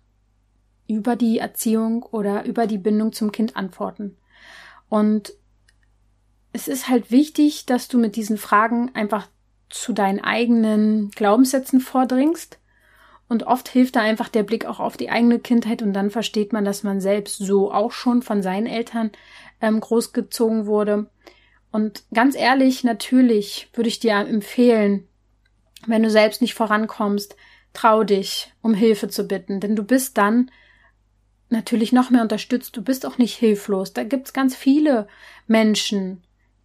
[0.87, 4.17] über die Erziehung oder über die Bindung zum Kind antworten.
[4.89, 5.35] Und
[6.53, 9.29] es ist halt wichtig, dass du mit diesen Fragen einfach
[9.69, 12.59] zu deinen eigenen Glaubenssätzen vordringst
[13.29, 16.55] und oft hilft da einfach der Blick auch auf die eigene Kindheit und dann versteht
[16.55, 19.11] man, dass man selbst so auch schon von seinen Eltern
[19.61, 21.11] ähm, großgezogen wurde.
[21.71, 25.07] Und ganz ehrlich, natürlich würde ich dir empfehlen,
[25.87, 27.37] wenn du selbst nicht vorankommst,
[27.73, 30.51] trau dich, um Hilfe zu bitten, denn du bist dann
[31.51, 32.77] natürlich noch mehr unterstützt.
[32.77, 33.93] Du bist auch nicht hilflos.
[33.93, 35.09] Da gibt's ganz viele
[35.47, 36.23] Menschen,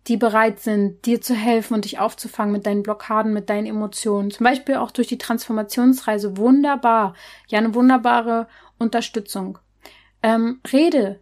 [0.07, 4.31] die bereit sind, dir zu helfen und dich aufzufangen mit deinen Blockaden, mit deinen Emotionen.
[4.31, 6.37] Zum Beispiel auch durch die Transformationsreise.
[6.37, 7.15] Wunderbar.
[7.47, 9.59] Ja, eine wunderbare Unterstützung.
[10.21, 11.21] Ähm, rede.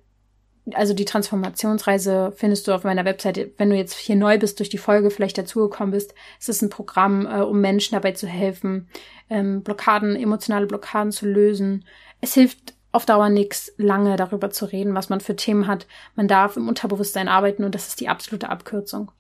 [0.73, 3.51] Also die Transformationsreise findest du auf meiner Webseite.
[3.57, 6.69] Wenn du jetzt hier neu bist, durch die Folge vielleicht dazugekommen bist, es ist ein
[6.69, 8.87] Programm, äh, um Menschen dabei zu helfen,
[9.29, 11.85] ähm, Blockaden, emotionale Blockaden zu lösen.
[12.21, 15.87] Es hilft auf Dauer nichts, lange darüber zu reden, was man für Themen hat.
[16.15, 19.11] Man darf im Unterbewusstsein arbeiten und das ist die absolute Abkürzung.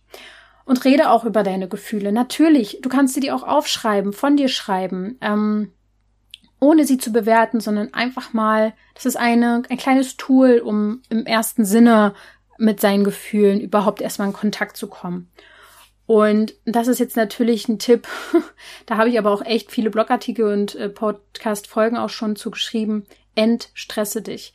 [0.65, 2.11] Und rede auch über deine Gefühle.
[2.11, 5.71] Natürlich, du kannst sie dir auch aufschreiben, von dir schreiben, ähm,
[6.61, 11.25] ohne sie zu bewerten, sondern einfach mal, das ist eine, ein kleines Tool, um im
[11.25, 12.13] ersten Sinne
[12.57, 15.29] mit seinen Gefühlen überhaupt erstmal in Kontakt zu kommen.
[16.05, 18.07] Und das ist jetzt natürlich ein Tipp.
[18.85, 23.07] da habe ich aber auch echt viele Blogartikel und äh, Podcast-Folgen auch schon zugeschrieben.
[23.33, 24.53] Entstresse dich.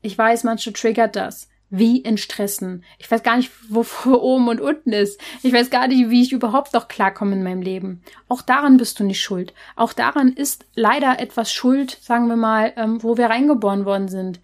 [0.00, 1.48] Ich weiß, manche triggert das.
[1.74, 2.84] Wie entstressen?
[2.98, 5.18] Ich weiß gar nicht, wofür oben und unten ist.
[5.42, 8.02] Ich weiß gar nicht, wie ich überhaupt noch klarkomme in meinem Leben.
[8.28, 9.54] Auch daran bist du nicht schuld.
[9.74, 14.40] Auch daran ist leider etwas schuld, sagen wir mal, ähm, wo wir reingeboren worden sind.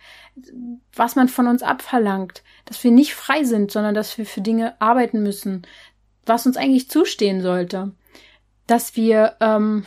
[0.95, 2.43] Was man von uns abverlangt.
[2.65, 5.67] Dass wir nicht frei sind, sondern dass wir für Dinge arbeiten müssen.
[6.25, 7.93] Was uns eigentlich zustehen sollte.
[8.67, 9.85] Dass wir, ähm,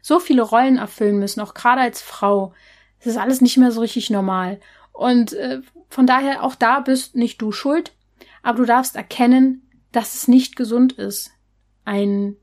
[0.00, 2.54] so viele Rollen erfüllen müssen, auch gerade als Frau.
[3.00, 4.60] Es ist alles nicht mehr so richtig normal.
[4.92, 5.60] Und äh,
[5.90, 7.94] von daher auch da bist nicht du schuld,
[8.42, 11.32] aber du darfst erkennen, dass es nicht gesund ist.
[11.84, 12.36] Ein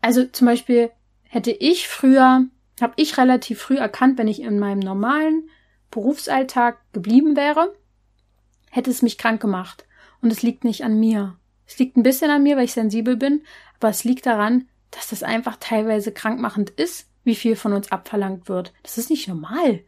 [0.00, 0.90] also zum Beispiel
[1.24, 2.46] hätte ich früher,
[2.80, 5.50] habe ich relativ früh erkannt, wenn ich in meinem normalen
[5.90, 7.74] Berufsalltag geblieben wäre,
[8.70, 9.84] hätte es mich krank gemacht.
[10.22, 11.36] Und es liegt nicht an mir.
[11.66, 13.42] Es liegt ein bisschen an mir, weil ich sensibel bin,
[13.78, 18.48] aber es liegt daran, dass das einfach teilweise krankmachend ist, wie viel von uns abverlangt
[18.48, 18.72] wird.
[18.82, 19.80] Das ist nicht normal.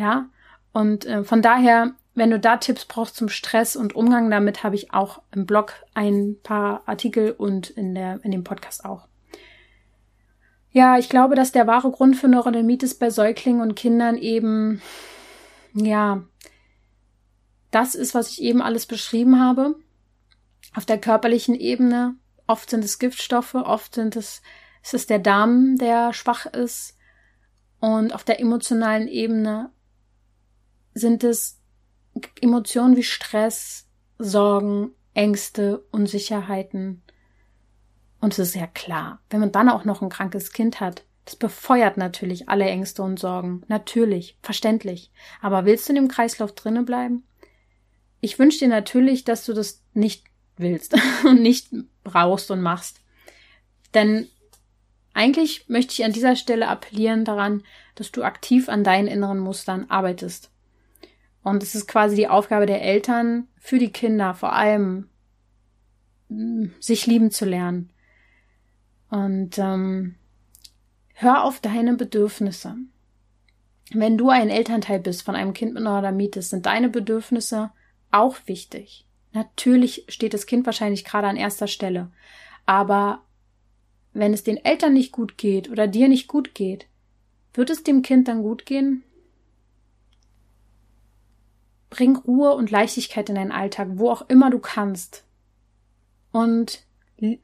[0.00, 0.28] Ja.
[0.72, 4.74] Und äh, von daher, wenn du da Tipps brauchst zum Stress und Umgang damit, habe
[4.74, 9.06] ich auch im Blog ein paar Artikel und in, der, in dem Podcast auch.
[10.72, 14.80] Ja, ich glaube, dass der wahre Grund für Neurodermitis bei Säuglingen und Kindern eben,
[15.74, 16.22] ja,
[17.72, 19.74] das ist, was ich eben alles beschrieben habe.
[20.74, 22.14] Auf der körperlichen Ebene,
[22.50, 24.42] Oft sind es Giftstoffe, oft sind es,
[24.82, 26.96] ist es der Darm, der schwach ist.
[27.78, 29.70] Und auf der emotionalen Ebene
[30.94, 31.58] sind es
[32.40, 33.86] Emotionen wie Stress,
[34.18, 37.02] Sorgen, Ängste, Unsicherheiten.
[38.20, 41.36] Und es ist ja klar, wenn man dann auch noch ein krankes Kind hat, das
[41.36, 43.62] befeuert natürlich alle Ängste und Sorgen.
[43.68, 45.10] Natürlich, verständlich.
[45.40, 47.24] Aber willst du in dem Kreislauf drinnen bleiben?
[48.20, 50.24] Ich wünsche dir natürlich, dass du das nicht
[50.56, 51.68] willst und nicht
[52.04, 53.00] brauchst und machst.
[53.94, 54.28] Denn
[55.14, 57.62] eigentlich möchte ich an dieser Stelle appellieren daran,
[57.94, 60.50] dass du aktiv an deinen inneren Mustern arbeitest.
[61.42, 65.08] Und es ist quasi die Aufgabe der Eltern für die Kinder vor allem,
[66.80, 67.90] sich lieben zu lernen.
[69.08, 70.16] Und ähm,
[71.14, 72.76] hör auf deine Bedürfnisse.
[73.92, 77.70] Wenn du ein Elternteil bist von einem Kind mit Neurodermitis, sind deine Bedürfnisse
[78.12, 79.04] auch wichtig.
[79.32, 82.10] Natürlich steht das Kind wahrscheinlich gerade an erster Stelle.
[82.66, 83.22] Aber
[84.12, 86.86] wenn es den Eltern nicht gut geht oder dir nicht gut geht,
[87.54, 89.02] wird es dem Kind dann gut gehen?
[91.90, 95.24] Bring Ruhe und Leichtigkeit in deinen Alltag, wo auch immer du kannst.
[96.32, 96.86] Und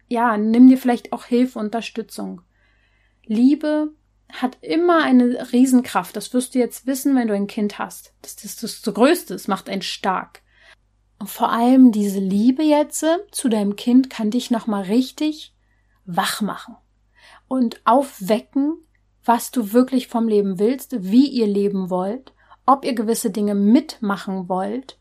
[0.09, 2.42] ja, nimm dir vielleicht auch Hilfe, Unterstützung.
[3.24, 3.92] Liebe
[4.32, 6.16] hat immer eine Riesenkraft.
[6.16, 8.14] Das wirst du jetzt wissen, wenn du ein Kind hast.
[8.22, 9.34] Das ist das, Größte.
[9.34, 10.42] Es macht einen stark.
[11.18, 15.55] Und vor allem diese Liebe jetzt zu deinem Kind kann dich nochmal richtig
[16.05, 16.76] wach machen
[17.49, 18.76] und aufwecken,
[19.24, 22.32] was du wirklich vom Leben willst, wie ihr leben wollt,
[22.67, 24.99] ob ihr gewisse Dinge mitmachen wollt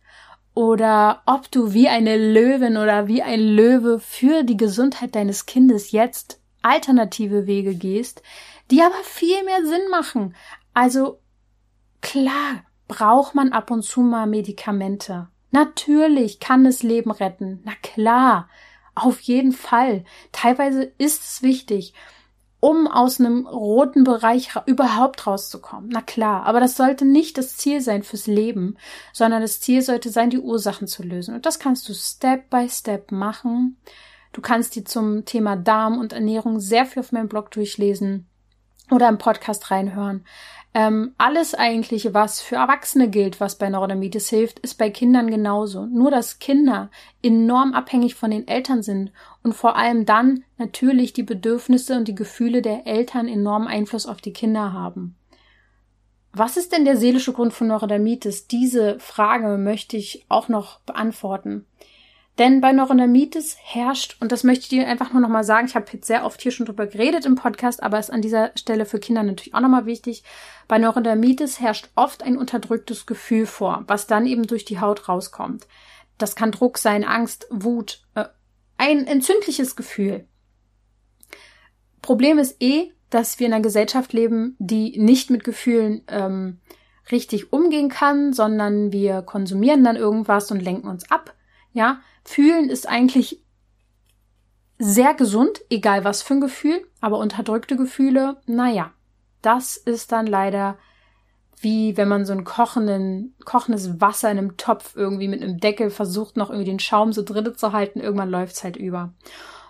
[0.53, 5.91] oder ob du wie eine Löwin oder wie ein Löwe für die Gesundheit deines Kindes
[5.91, 8.24] jetzt alternative Wege gehst,
[8.72, 10.36] die aber viel mehr Sinn machen.
[10.74, 11.20] Also
[12.01, 15.28] klar, braucht man ab und zu mal Medikamente.
[15.51, 17.61] Natürlich kann es Leben retten.
[17.63, 18.49] Na klar,
[18.95, 20.05] auf jeden Fall.
[20.32, 21.93] Teilweise ist es wichtig,
[22.66, 25.91] um aus einem roten Bereich überhaupt rauszukommen.
[25.93, 28.76] Na klar, aber das sollte nicht das Ziel sein fürs Leben,
[29.13, 31.36] sondern das Ziel sollte sein, die Ursachen zu lösen.
[31.36, 33.78] Und das kannst du Step by Step machen.
[34.34, 38.28] Du kannst dir zum Thema Darm und Ernährung sehr viel auf meinem Blog durchlesen
[38.89, 40.26] oder im Podcast reinhören.
[40.78, 45.86] Ähm, alles eigentlich, was für Erwachsene gilt, was bei Neurodermitis hilft, ist bei Kindern genauso.
[45.86, 46.91] Nur, dass Kinder
[47.23, 52.13] enorm abhängig von den Eltern sind und vor allem dann natürlich die Bedürfnisse und die
[52.13, 55.15] Gefühle der Eltern enormen Einfluss auf die Kinder haben.
[56.34, 58.47] Was ist denn der seelische Grund von Neurodermitis?
[58.47, 61.65] Diese Frage möchte ich auch noch beantworten.
[62.38, 65.86] Denn bei Neurodermitis herrscht, und das möchte ich dir einfach nur nochmal sagen, ich habe
[65.93, 68.99] jetzt sehr oft hier schon drüber geredet im Podcast, aber ist an dieser Stelle für
[68.99, 70.23] Kinder natürlich auch nochmal wichtig.
[70.67, 75.67] Bei Neurodermitis herrscht oft ein unterdrücktes Gefühl vor, was dann eben durch die Haut rauskommt.
[76.17, 78.25] Das kann Druck sein, Angst, Wut, äh,
[78.77, 80.27] ein entzündliches Gefühl.
[82.01, 86.59] Problem ist eh, dass wir in einer Gesellschaft leben, die nicht mit Gefühlen ähm,
[87.11, 91.33] richtig umgehen kann, sondern wir konsumieren dann irgendwas und lenken uns ab.
[91.71, 93.41] Ja, Fühlen ist eigentlich
[94.78, 98.91] sehr gesund, egal was für ein Gefühl, aber unterdrückte Gefühle, naja,
[99.41, 100.78] das ist dann leider
[101.61, 105.89] wie wenn man so ein kochenden, kochendes Wasser in einem Topf irgendwie mit einem Deckel
[105.89, 109.13] versucht, noch irgendwie den Schaum so dritte zu halten, irgendwann läuft's halt über.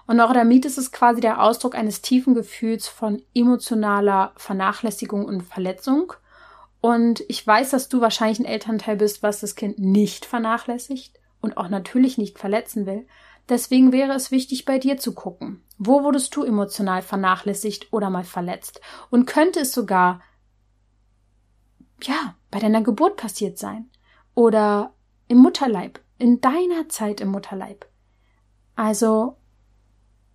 [0.08, 6.14] Und Neurodermitis ist quasi der Ausdruck eines tiefen Gefühls von emotionaler Vernachlässigung und Verletzung.
[6.80, 11.56] Und ich weiß, dass du wahrscheinlich ein Elternteil bist, was das Kind nicht vernachlässigt und
[11.58, 13.08] auch natürlich nicht verletzen will.
[13.48, 15.64] Deswegen wäre es wichtig, bei dir zu gucken.
[15.78, 18.82] Wo wurdest du emotional vernachlässigt oder mal verletzt?
[19.12, 20.22] Und könnte es sogar,
[22.02, 23.90] ja, bei deiner Geburt passiert sein?
[24.34, 24.94] Oder
[25.28, 27.86] im Mutterleib, in deiner Zeit im Mutterleib?
[28.76, 29.38] Also,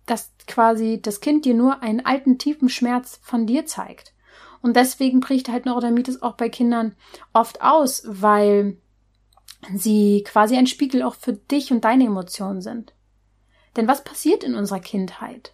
[0.05, 4.13] dass quasi das Kind dir nur einen alten, tiefen Schmerz von dir zeigt.
[4.61, 6.95] Und deswegen bricht halt Neurodermitis auch bei Kindern
[7.33, 8.77] oft aus, weil
[9.75, 12.93] sie quasi ein Spiegel auch für dich und deine Emotionen sind.
[13.75, 15.53] Denn was passiert in unserer Kindheit?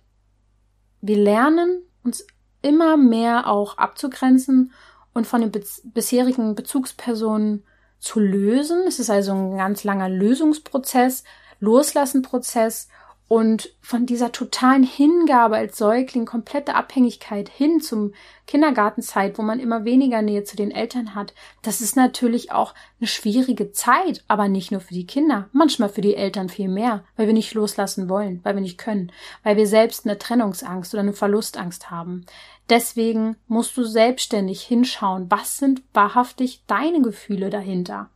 [1.02, 2.26] Wir lernen uns
[2.62, 4.72] immer mehr auch abzugrenzen
[5.14, 5.52] und von den
[5.84, 7.64] bisherigen Bezugspersonen
[8.00, 8.84] zu lösen.
[8.88, 11.24] Es ist also ein ganz langer Lösungsprozess,
[11.60, 12.88] Loslassenprozess
[13.28, 18.14] und von dieser totalen Hingabe als Säugling, komplette Abhängigkeit hin zum
[18.46, 23.08] Kindergartenzeit, wo man immer weniger Nähe zu den Eltern hat, das ist natürlich auch eine
[23.08, 27.28] schwierige Zeit, aber nicht nur für die Kinder, manchmal für die Eltern viel mehr, weil
[27.28, 29.12] wir nicht loslassen wollen, weil wir nicht können,
[29.44, 32.26] weil wir selbst eine Trennungsangst oder eine Verlustangst haben.
[32.70, 38.10] Deswegen musst du selbstständig hinschauen, was sind wahrhaftig deine Gefühle dahinter.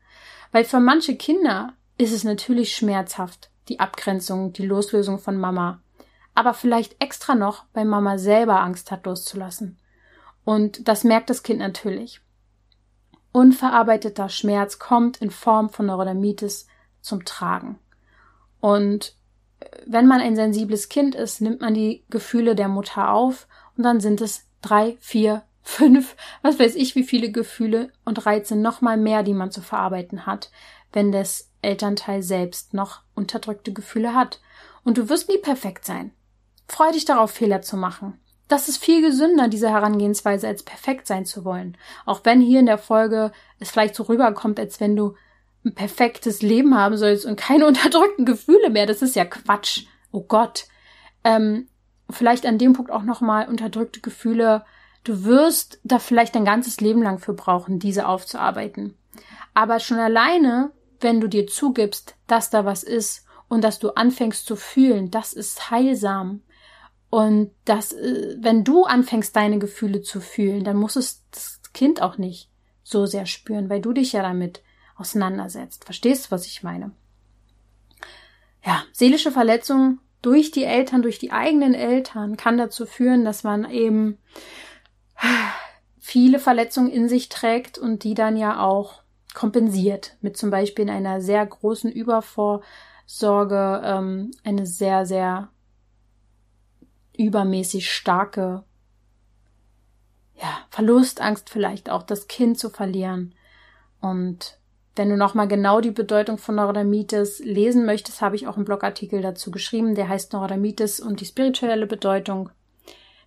[0.54, 5.82] Weil für manche Kinder ist es natürlich schmerzhaft, die Abgrenzung, die Loslösung von Mama.
[6.36, 9.78] Aber vielleicht extra noch, weil Mama selber Angst hat loszulassen.
[10.44, 12.22] Und das merkt das Kind natürlich.
[13.32, 16.68] Unverarbeiteter Schmerz kommt in Form von Neurodermitis
[17.02, 17.80] zum Tragen.
[18.60, 19.16] Und
[19.86, 23.48] wenn man ein sensibles Kind ist, nimmt man die Gefühle der Mutter auf
[23.78, 28.56] und dann sind es drei, vier, fünf, was weiß ich, wie viele Gefühle und Reize
[28.56, 30.52] nochmal mehr, die man zu verarbeiten hat,
[30.94, 34.40] wenn das Elternteil selbst noch unterdrückte Gefühle hat.
[34.84, 36.12] Und du wirst nie perfekt sein.
[36.68, 38.20] Freu dich darauf, Fehler zu machen.
[38.48, 41.78] Das ist viel gesünder, diese Herangehensweise, als perfekt sein zu wollen.
[42.06, 45.16] Auch wenn hier in der Folge es vielleicht so rüberkommt, als wenn du
[45.64, 48.86] ein perfektes Leben haben sollst und keine unterdrückten Gefühle mehr.
[48.86, 49.86] Das ist ja Quatsch.
[50.12, 50.66] Oh Gott.
[51.24, 51.68] Ähm,
[52.10, 54.66] vielleicht an dem Punkt auch nochmal unterdrückte Gefühle.
[55.04, 58.98] Du wirst da vielleicht dein ganzes Leben lang für brauchen, diese aufzuarbeiten.
[59.54, 60.72] Aber schon alleine
[61.04, 65.34] wenn du dir zugibst, dass da was ist und dass du anfängst zu fühlen, das
[65.34, 66.42] ist heilsam.
[67.10, 72.02] Und das, äh, wenn du anfängst, deine Gefühle zu fühlen, dann muss es das Kind
[72.02, 72.50] auch nicht
[72.84, 74.62] so sehr spüren, weil du dich ja damit
[74.96, 75.86] auseinandersetzt.
[75.86, 76.92] Verstehst du, was ich meine?
[78.66, 83.70] Ja, seelische Verletzung durch die Eltern, durch die eigenen Eltern kann dazu führen, dass man
[83.70, 84.18] eben
[86.00, 89.02] viele Verletzungen in sich trägt und die dann ja auch
[89.34, 95.50] kompensiert mit zum Beispiel in einer sehr großen Übervorsorge ähm, eine sehr, sehr
[97.18, 98.64] übermäßig starke
[100.36, 103.36] ja, Verlustangst vielleicht auch, das Kind zu verlieren.
[104.00, 104.58] Und
[104.96, 109.22] wenn du nochmal genau die Bedeutung von Neurodermitis lesen möchtest, habe ich auch einen Blogartikel
[109.22, 112.50] dazu geschrieben, der heißt Neurodermitis und die spirituelle Bedeutung.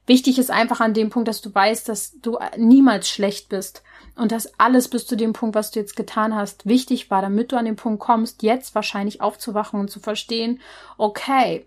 [0.07, 3.83] Wichtig ist einfach an dem Punkt, dass du weißt, dass du niemals schlecht bist
[4.17, 7.53] und dass alles bis zu dem Punkt, was du jetzt getan hast, wichtig war, damit
[7.53, 10.61] du an den Punkt kommst, jetzt wahrscheinlich aufzuwachen und zu verstehen,
[10.99, 11.67] okay,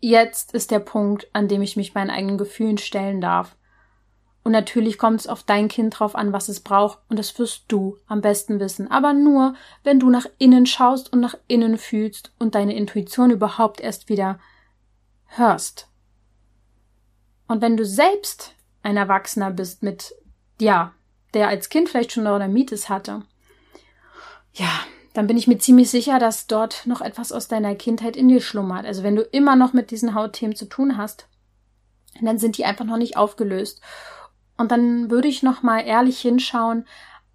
[0.00, 3.54] jetzt ist der Punkt, an dem ich mich meinen eigenen Gefühlen stellen darf.
[4.42, 7.66] Und natürlich kommt es auf dein Kind drauf an, was es braucht, und das wirst
[7.68, 8.90] du am besten wissen.
[8.90, 9.54] Aber nur,
[9.84, 14.40] wenn du nach innen schaust und nach innen fühlst und deine Intuition überhaupt erst wieder
[15.26, 15.91] hörst.
[17.52, 20.14] Und wenn du selbst ein Erwachsener bist mit,
[20.58, 20.94] ja,
[21.34, 23.24] der als Kind vielleicht schon Neurodermitis hatte,
[24.54, 24.70] ja,
[25.12, 28.40] dann bin ich mir ziemlich sicher, dass dort noch etwas aus deiner Kindheit in dir
[28.40, 28.86] schlummert.
[28.86, 31.28] Also wenn du immer noch mit diesen Hautthemen zu tun hast,
[32.22, 33.82] dann sind die einfach noch nicht aufgelöst.
[34.56, 36.86] Und dann würde ich noch mal ehrlich hinschauen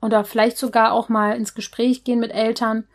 [0.01, 2.87] oder vielleicht sogar auch mal ins Gespräch gehen mit Eltern.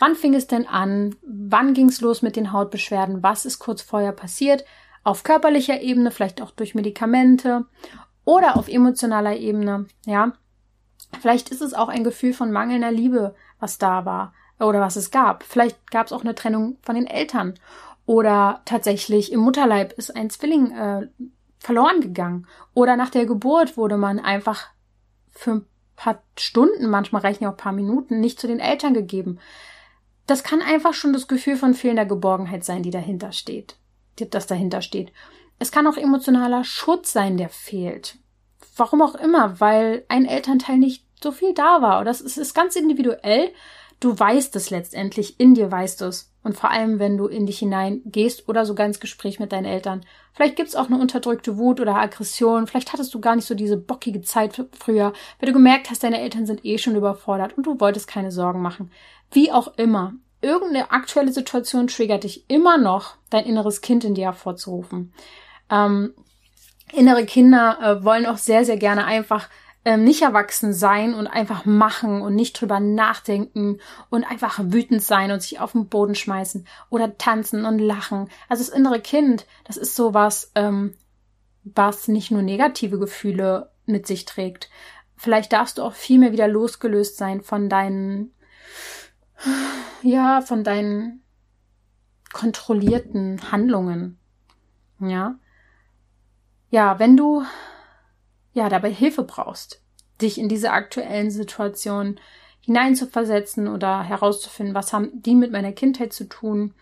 [0.00, 1.14] Wann fing es denn an?
[1.22, 3.22] Wann ging es los mit den Hautbeschwerden?
[3.22, 4.64] Was ist kurz vorher passiert?
[5.04, 7.66] Auf körperlicher Ebene, vielleicht auch durch Medikamente
[8.24, 10.32] oder auf emotionaler Ebene, ja.
[11.20, 15.10] Vielleicht ist es auch ein Gefühl von mangelnder Liebe, was da war oder was es
[15.12, 15.44] gab.
[15.44, 17.54] Vielleicht gab es auch eine Trennung von den Eltern
[18.06, 21.08] oder tatsächlich im Mutterleib ist ein Zwilling äh,
[21.58, 24.68] verloren gegangen oder nach der Geburt wurde man einfach
[25.30, 28.94] für ein paar Stunden, manchmal reichen ja auch ein paar Minuten, nicht zu den Eltern
[28.94, 29.38] gegeben.
[30.26, 33.76] Das kann einfach schon das Gefühl von fehlender Geborgenheit sein, die dahinter steht,
[34.16, 35.12] das dahinter steht.
[35.58, 38.18] Es kann auch emotionaler Schutz sein, der fehlt.
[38.76, 42.04] Warum auch immer, weil ein Elternteil nicht so viel da war.
[42.04, 43.52] Das ist, ist ganz individuell.
[44.00, 46.32] Du weißt es letztendlich, in dir weißt es.
[46.42, 49.64] Und vor allem, wenn du in dich hinein gehst oder sogar ins Gespräch mit deinen
[49.64, 50.04] Eltern.
[50.34, 52.66] Vielleicht gibt's auch eine unterdrückte Wut oder Aggression.
[52.66, 56.20] Vielleicht hattest du gar nicht so diese bockige Zeit früher, weil du gemerkt hast, deine
[56.20, 58.90] Eltern sind eh schon überfordert und du wolltest keine Sorgen machen.
[59.30, 60.12] Wie auch immer.
[60.44, 65.12] Irgendeine aktuelle Situation triggert dich immer noch, dein inneres Kind in dir hervorzurufen.
[65.70, 66.12] Ähm,
[66.92, 69.48] innere Kinder äh, wollen auch sehr, sehr gerne einfach
[69.84, 73.78] ähm, nicht erwachsen sein und einfach machen und nicht drüber nachdenken
[74.10, 78.30] und einfach wütend sein und sich auf den Boden schmeißen oder tanzen und lachen.
[78.48, 80.94] Also das innere Kind, das ist sowas, ähm,
[81.64, 84.70] was nicht nur negative Gefühle mit sich trägt.
[85.16, 88.34] Vielleicht darfst du auch viel mehr wieder losgelöst sein von deinen,
[90.02, 91.22] ja, von deinen
[92.32, 94.18] kontrollierten Handlungen.
[95.00, 95.38] Ja.
[96.70, 97.44] Ja, wenn du
[98.52, 99.82] ja dabei Hilfe brauchst,
[100.20, 102.20] dich in diese aktuellen Situationen
[102.60, 106.74] hineinzuversetzen oder herauszufinden, was haben die mit meiner Kindheit zu tun,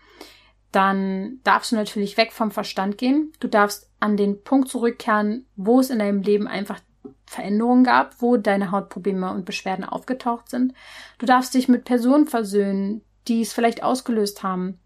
[0.71, 3.31] dann darfst du natürlich weg vom Verstand gehen.
[3.39, 6.79] Du darfst an den Punkt zurückkehren, wo es in deinem Leben einfach
[7.25, 10.73] Veränderungen gab, wo deine Hautprobleme und Beschwerden aufgetaucht sind.
[11.17, 14.79] Du darfst dich mit Personen versöhnen, die es vielleicht ausgelöst haben.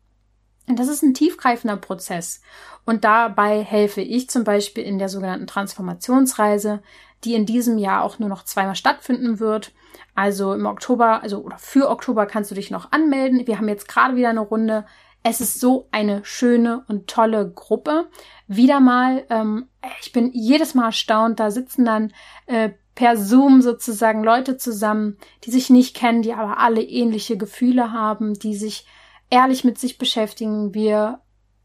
[0.67, 2.41] Und das ist ein tiefgreifender Prozess.
[2.85, 6.81] Und dabei helfe ich zum Beispiel in der sogenannten Transformationsreise,
[7.23, 9.73] die in diesem Jahr auch nur noch zweimal stattfinden wird.
[10.13, 13.47] Also im Oktober, also oder für Oktober kannst du dich noch anmelden.
[13.47, 14.85] Wir haben jetzt gerade wieder eine Runde.
[15.23, 18.09] Es ist so eine schöne und tolle Gruppe.
[18.47, 19.67] Wieder mal, ähm,
[20.01, 22.13] ich bin jedes Mal erstaunt, da sitzen dann
[22.45, 27.91] äh, per Zoom sozusagen Leute zusammen, die sich nicht kennen, die aber alle ähnliche Gefühle
[27.91, 28.87] haben, die sich
[29.29, 30.73] ehrlich mit sich beschäftigen.
[30.73, 31.19] Wir,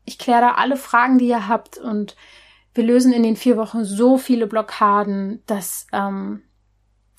[0.04, 2.16] ich kläre da alle Fragen, die ihr habt und
[2.74, 5.42] wir lösen in den vier Wochen so viele Blockaden.
[5.46, 6.42] Das ähm,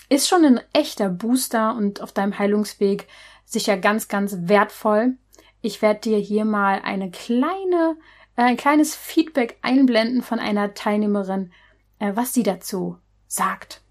[0.09, 3.07] ist schon ein echter Booster und auf deinem Heilungsweg
[3.45, 5.17] sicher ganz, ganz wertvoll.
[5.65, 7.95] Ich werde dir hier mal eine kleine,
[8.35, 11.53] äh, ein kleines Feedback einblenden von einer Teilnehmerin,
[11.99, 12.97] äh, was sie dazu
[13.27, 13.81] sagt.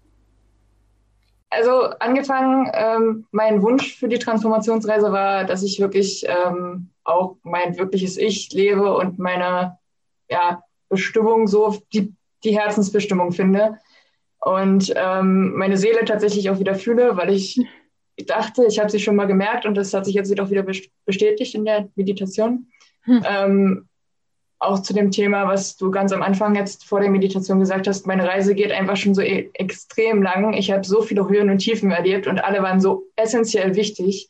[1.49, 7.75] Also angefangen, ähm, mein Wunsch für die Transformationsreise war, dass ich wirklich ähm, auch mein
[7.75, 9.79] wirkliches Ich lebe und meine
[10.29, 12.13] ja, Bestimmung so die,
[12.43, 13.79] die Herzensbestimmung finde.
[14.39, 17.59] Und ähm, meine Seele tatsächlich auch wieder fühle, weil ich
[18.27, 20.65] dachte, ich habe sie schon mal gemerkt und das hat sich jetzt auch wieder
[21.05, 22.67] bestätigt in der Meditation.
[23.01, 23.25] Hm.
[23.27, 23.89] Ähm,
[24.59, 28.07] auch zu dem Thema, was du ganz am Anfang jetzt vor der Meditation gesagt hast,
[28.07, 30.53] meine Reise geht einfach schon so e extrem lang.
[30.53, 34.29] Ich habe so viele Höhen und Tiefen erlebt und alle waren so essentiell wichtig.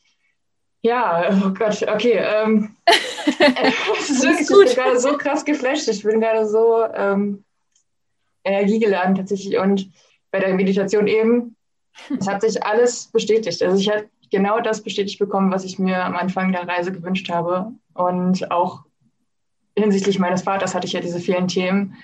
[0.82, 2.18] Ja, oh Gott, okay.
[2.20, 5.88] Ähm, das ist wirklich, ich bin gerade so krass geflasht.
[5.88, 7.44] Ich bin gerade so, ähm,
[8.44, 9.90] energiegeladen tatsächlich und
[10.30, 11.56] bei der Meditation eben,
[12.18, 13.62] es hat sich alles bestätigt.
[13.62, 17.30] Also ich habe genau das bestätigt bekommen, was ich mir am Anfang der Reise gewünscht
[17.30, 17.72] habe.
[17.94, 18.84] Und auch
[19.76, 21.96] hinsichtlich meines Vaters hatte ich ja diese vielen Themen,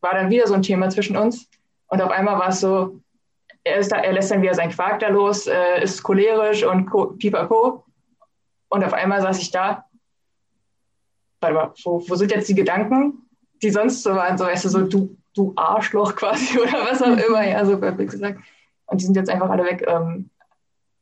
[0.00, 1.48] war dann wieder so ein Thema zwischen uns.
[1.88, 3.00] Und auf einmal war es so,
[3.64, 7.84] er, da, er lässt dann wieder seinen Quark da los, äh, ist cholerisch und pipapo.
[8.68, 9.84] Und auf einmal saß ich da.
[11.40, 13.28] Warte mal, wo, wo sind jetzt die Gedanken,
[13.62, 14.36] die sonst so waren?
[14.36, 18.10] So, weißt du, so, du, du Arschloch quasi oder was auch immer, ja, so wirklich
[18.10, 18.40] gesagt.
[18.86, 19.84] Und die sind jetzt einfach alle weg.
[19.86, 20.30] Ähm,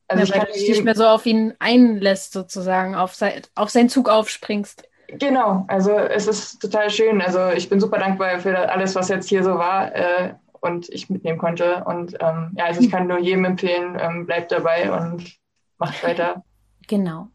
[0.09, 3.43] also ja, ich weil du dich nicht mehr so auf ihn einlässt, sozusagen, auf, sein,
[3.55, 4.89] auf seinen Zug aufspringst.
[5.09, 7.21] Genau, also es ist total schön.
[7.21, 11.11] Also ich bin super dankbar für alles, was jetzt hier so war äh, und ich
[11.11, 11.85] mitnehmen konnte.
[11.85, 15.39] Und ähm, ja, also ich kann nur jedem empfehlen, ähm, bleibt dabei und
[15.79, 16.43] macht weiter.
[16.89, 17.29] Genau.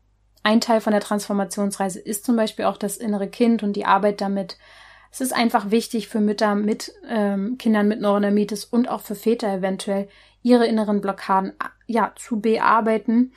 [0.44, 4.20] Ein Teil von der Transformationsreise ist zum Beispiel auch das innere Kind und die Arbeit
[4.20, 4.58] damit.
[5.10, 9.52] Es ist einfach wichtig für Mütter mit ähm, Kindern mit Neurodermitis und auch für Väter
[9.52, 10.10] eventuell,
[10.42, 11.54] ihre inneren Blockaden
[11.86, 13.34] ja zu bearbeiten.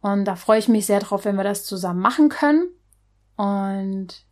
[0.00, 2.68] Und da freue ich mich sehr drauf, wenn wir das zusammen machen können
[3.36, 4.24] und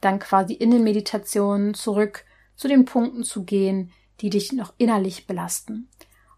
[0.00, 2.24] dann quasi in den Meditationen zurück
[2.56, 3.90] zu den Punkten zu gehen,
[4.20, 5.88] die dich noch innerlich belasten.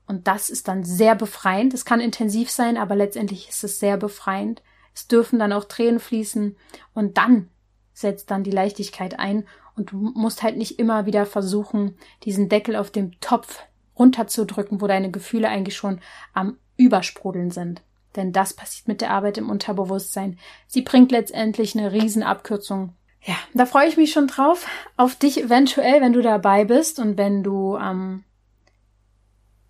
[0.06, 1.74] Und das ist dann sehr befreiend.
[1.74, 4.62] Es kann intensiv sein, aber letztendlich ist es sehr befreiend.
[4.94, 6.56] Es dürfen dann auch Tränen fließen
[6.94, 7.50] und dann
[7.92, 12.76] setzt dann die Leichtigkeit ein und du musst halt nicht immer wieder versuchen, diesen Deckel
[12.76, 13.62] auf dem Topf
[13.98, 16.00] runterzudrücken, wo deine Gefühle eigentlich schon
[16.32, 17.82] am Übersprudeln sind.
[18.16, 20.38] Denn das passiert mit der Arbeit im Unterbewusstsein.
[20.66, 22.94] Sie bringt letztendlich eine Riesenabkürzung.
[23.22, 24.68] Ja, da freue ich mich schon drauf.
[24.96, 28.24] Auf dich eventuell, wenn du dabei bist und wenn du ähm,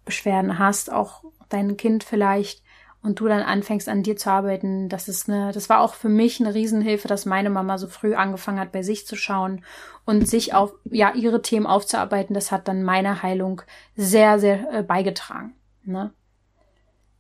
[0.04, 2.62] Beschwerden hast, auch dein Kind vielleicht
[3.06, 6.08] und du dann anfängst an dir zu arbeiten, das ist eine, das war auch für
[6.08, 9.64] mich eine Riesenhilfe, dass meine Mama so früh angefangen hat, bei sich zu schauen
[10.04, 12.34] und sich auf, ja, ihre Themen aufzuarbeiten.
[12.34, 13.62] Das hat dann meiner Heilung
[13.94, 15.54] sehr, sehr äh, beigetragen.
[15.84, 16.12] Ne?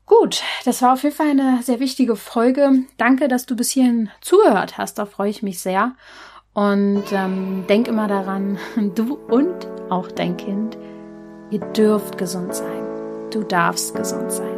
[0.06, 2.82] Gut, das war auf jeden Fall eine sehr wichtige Folge.
[2.96, 4.98] Danke, dass du bis hierhin zugehört hast.
[4.98, 5.94] Da freue ich mich sehr.
[6.52, 8.58] Und ähm, denk immer daran,
[8.96, 10.76] du und auch dein Kind,
[11.50, 13.30] ihr dürft gesund sein.
[13.30, 14.55] Du darfst gesund sein.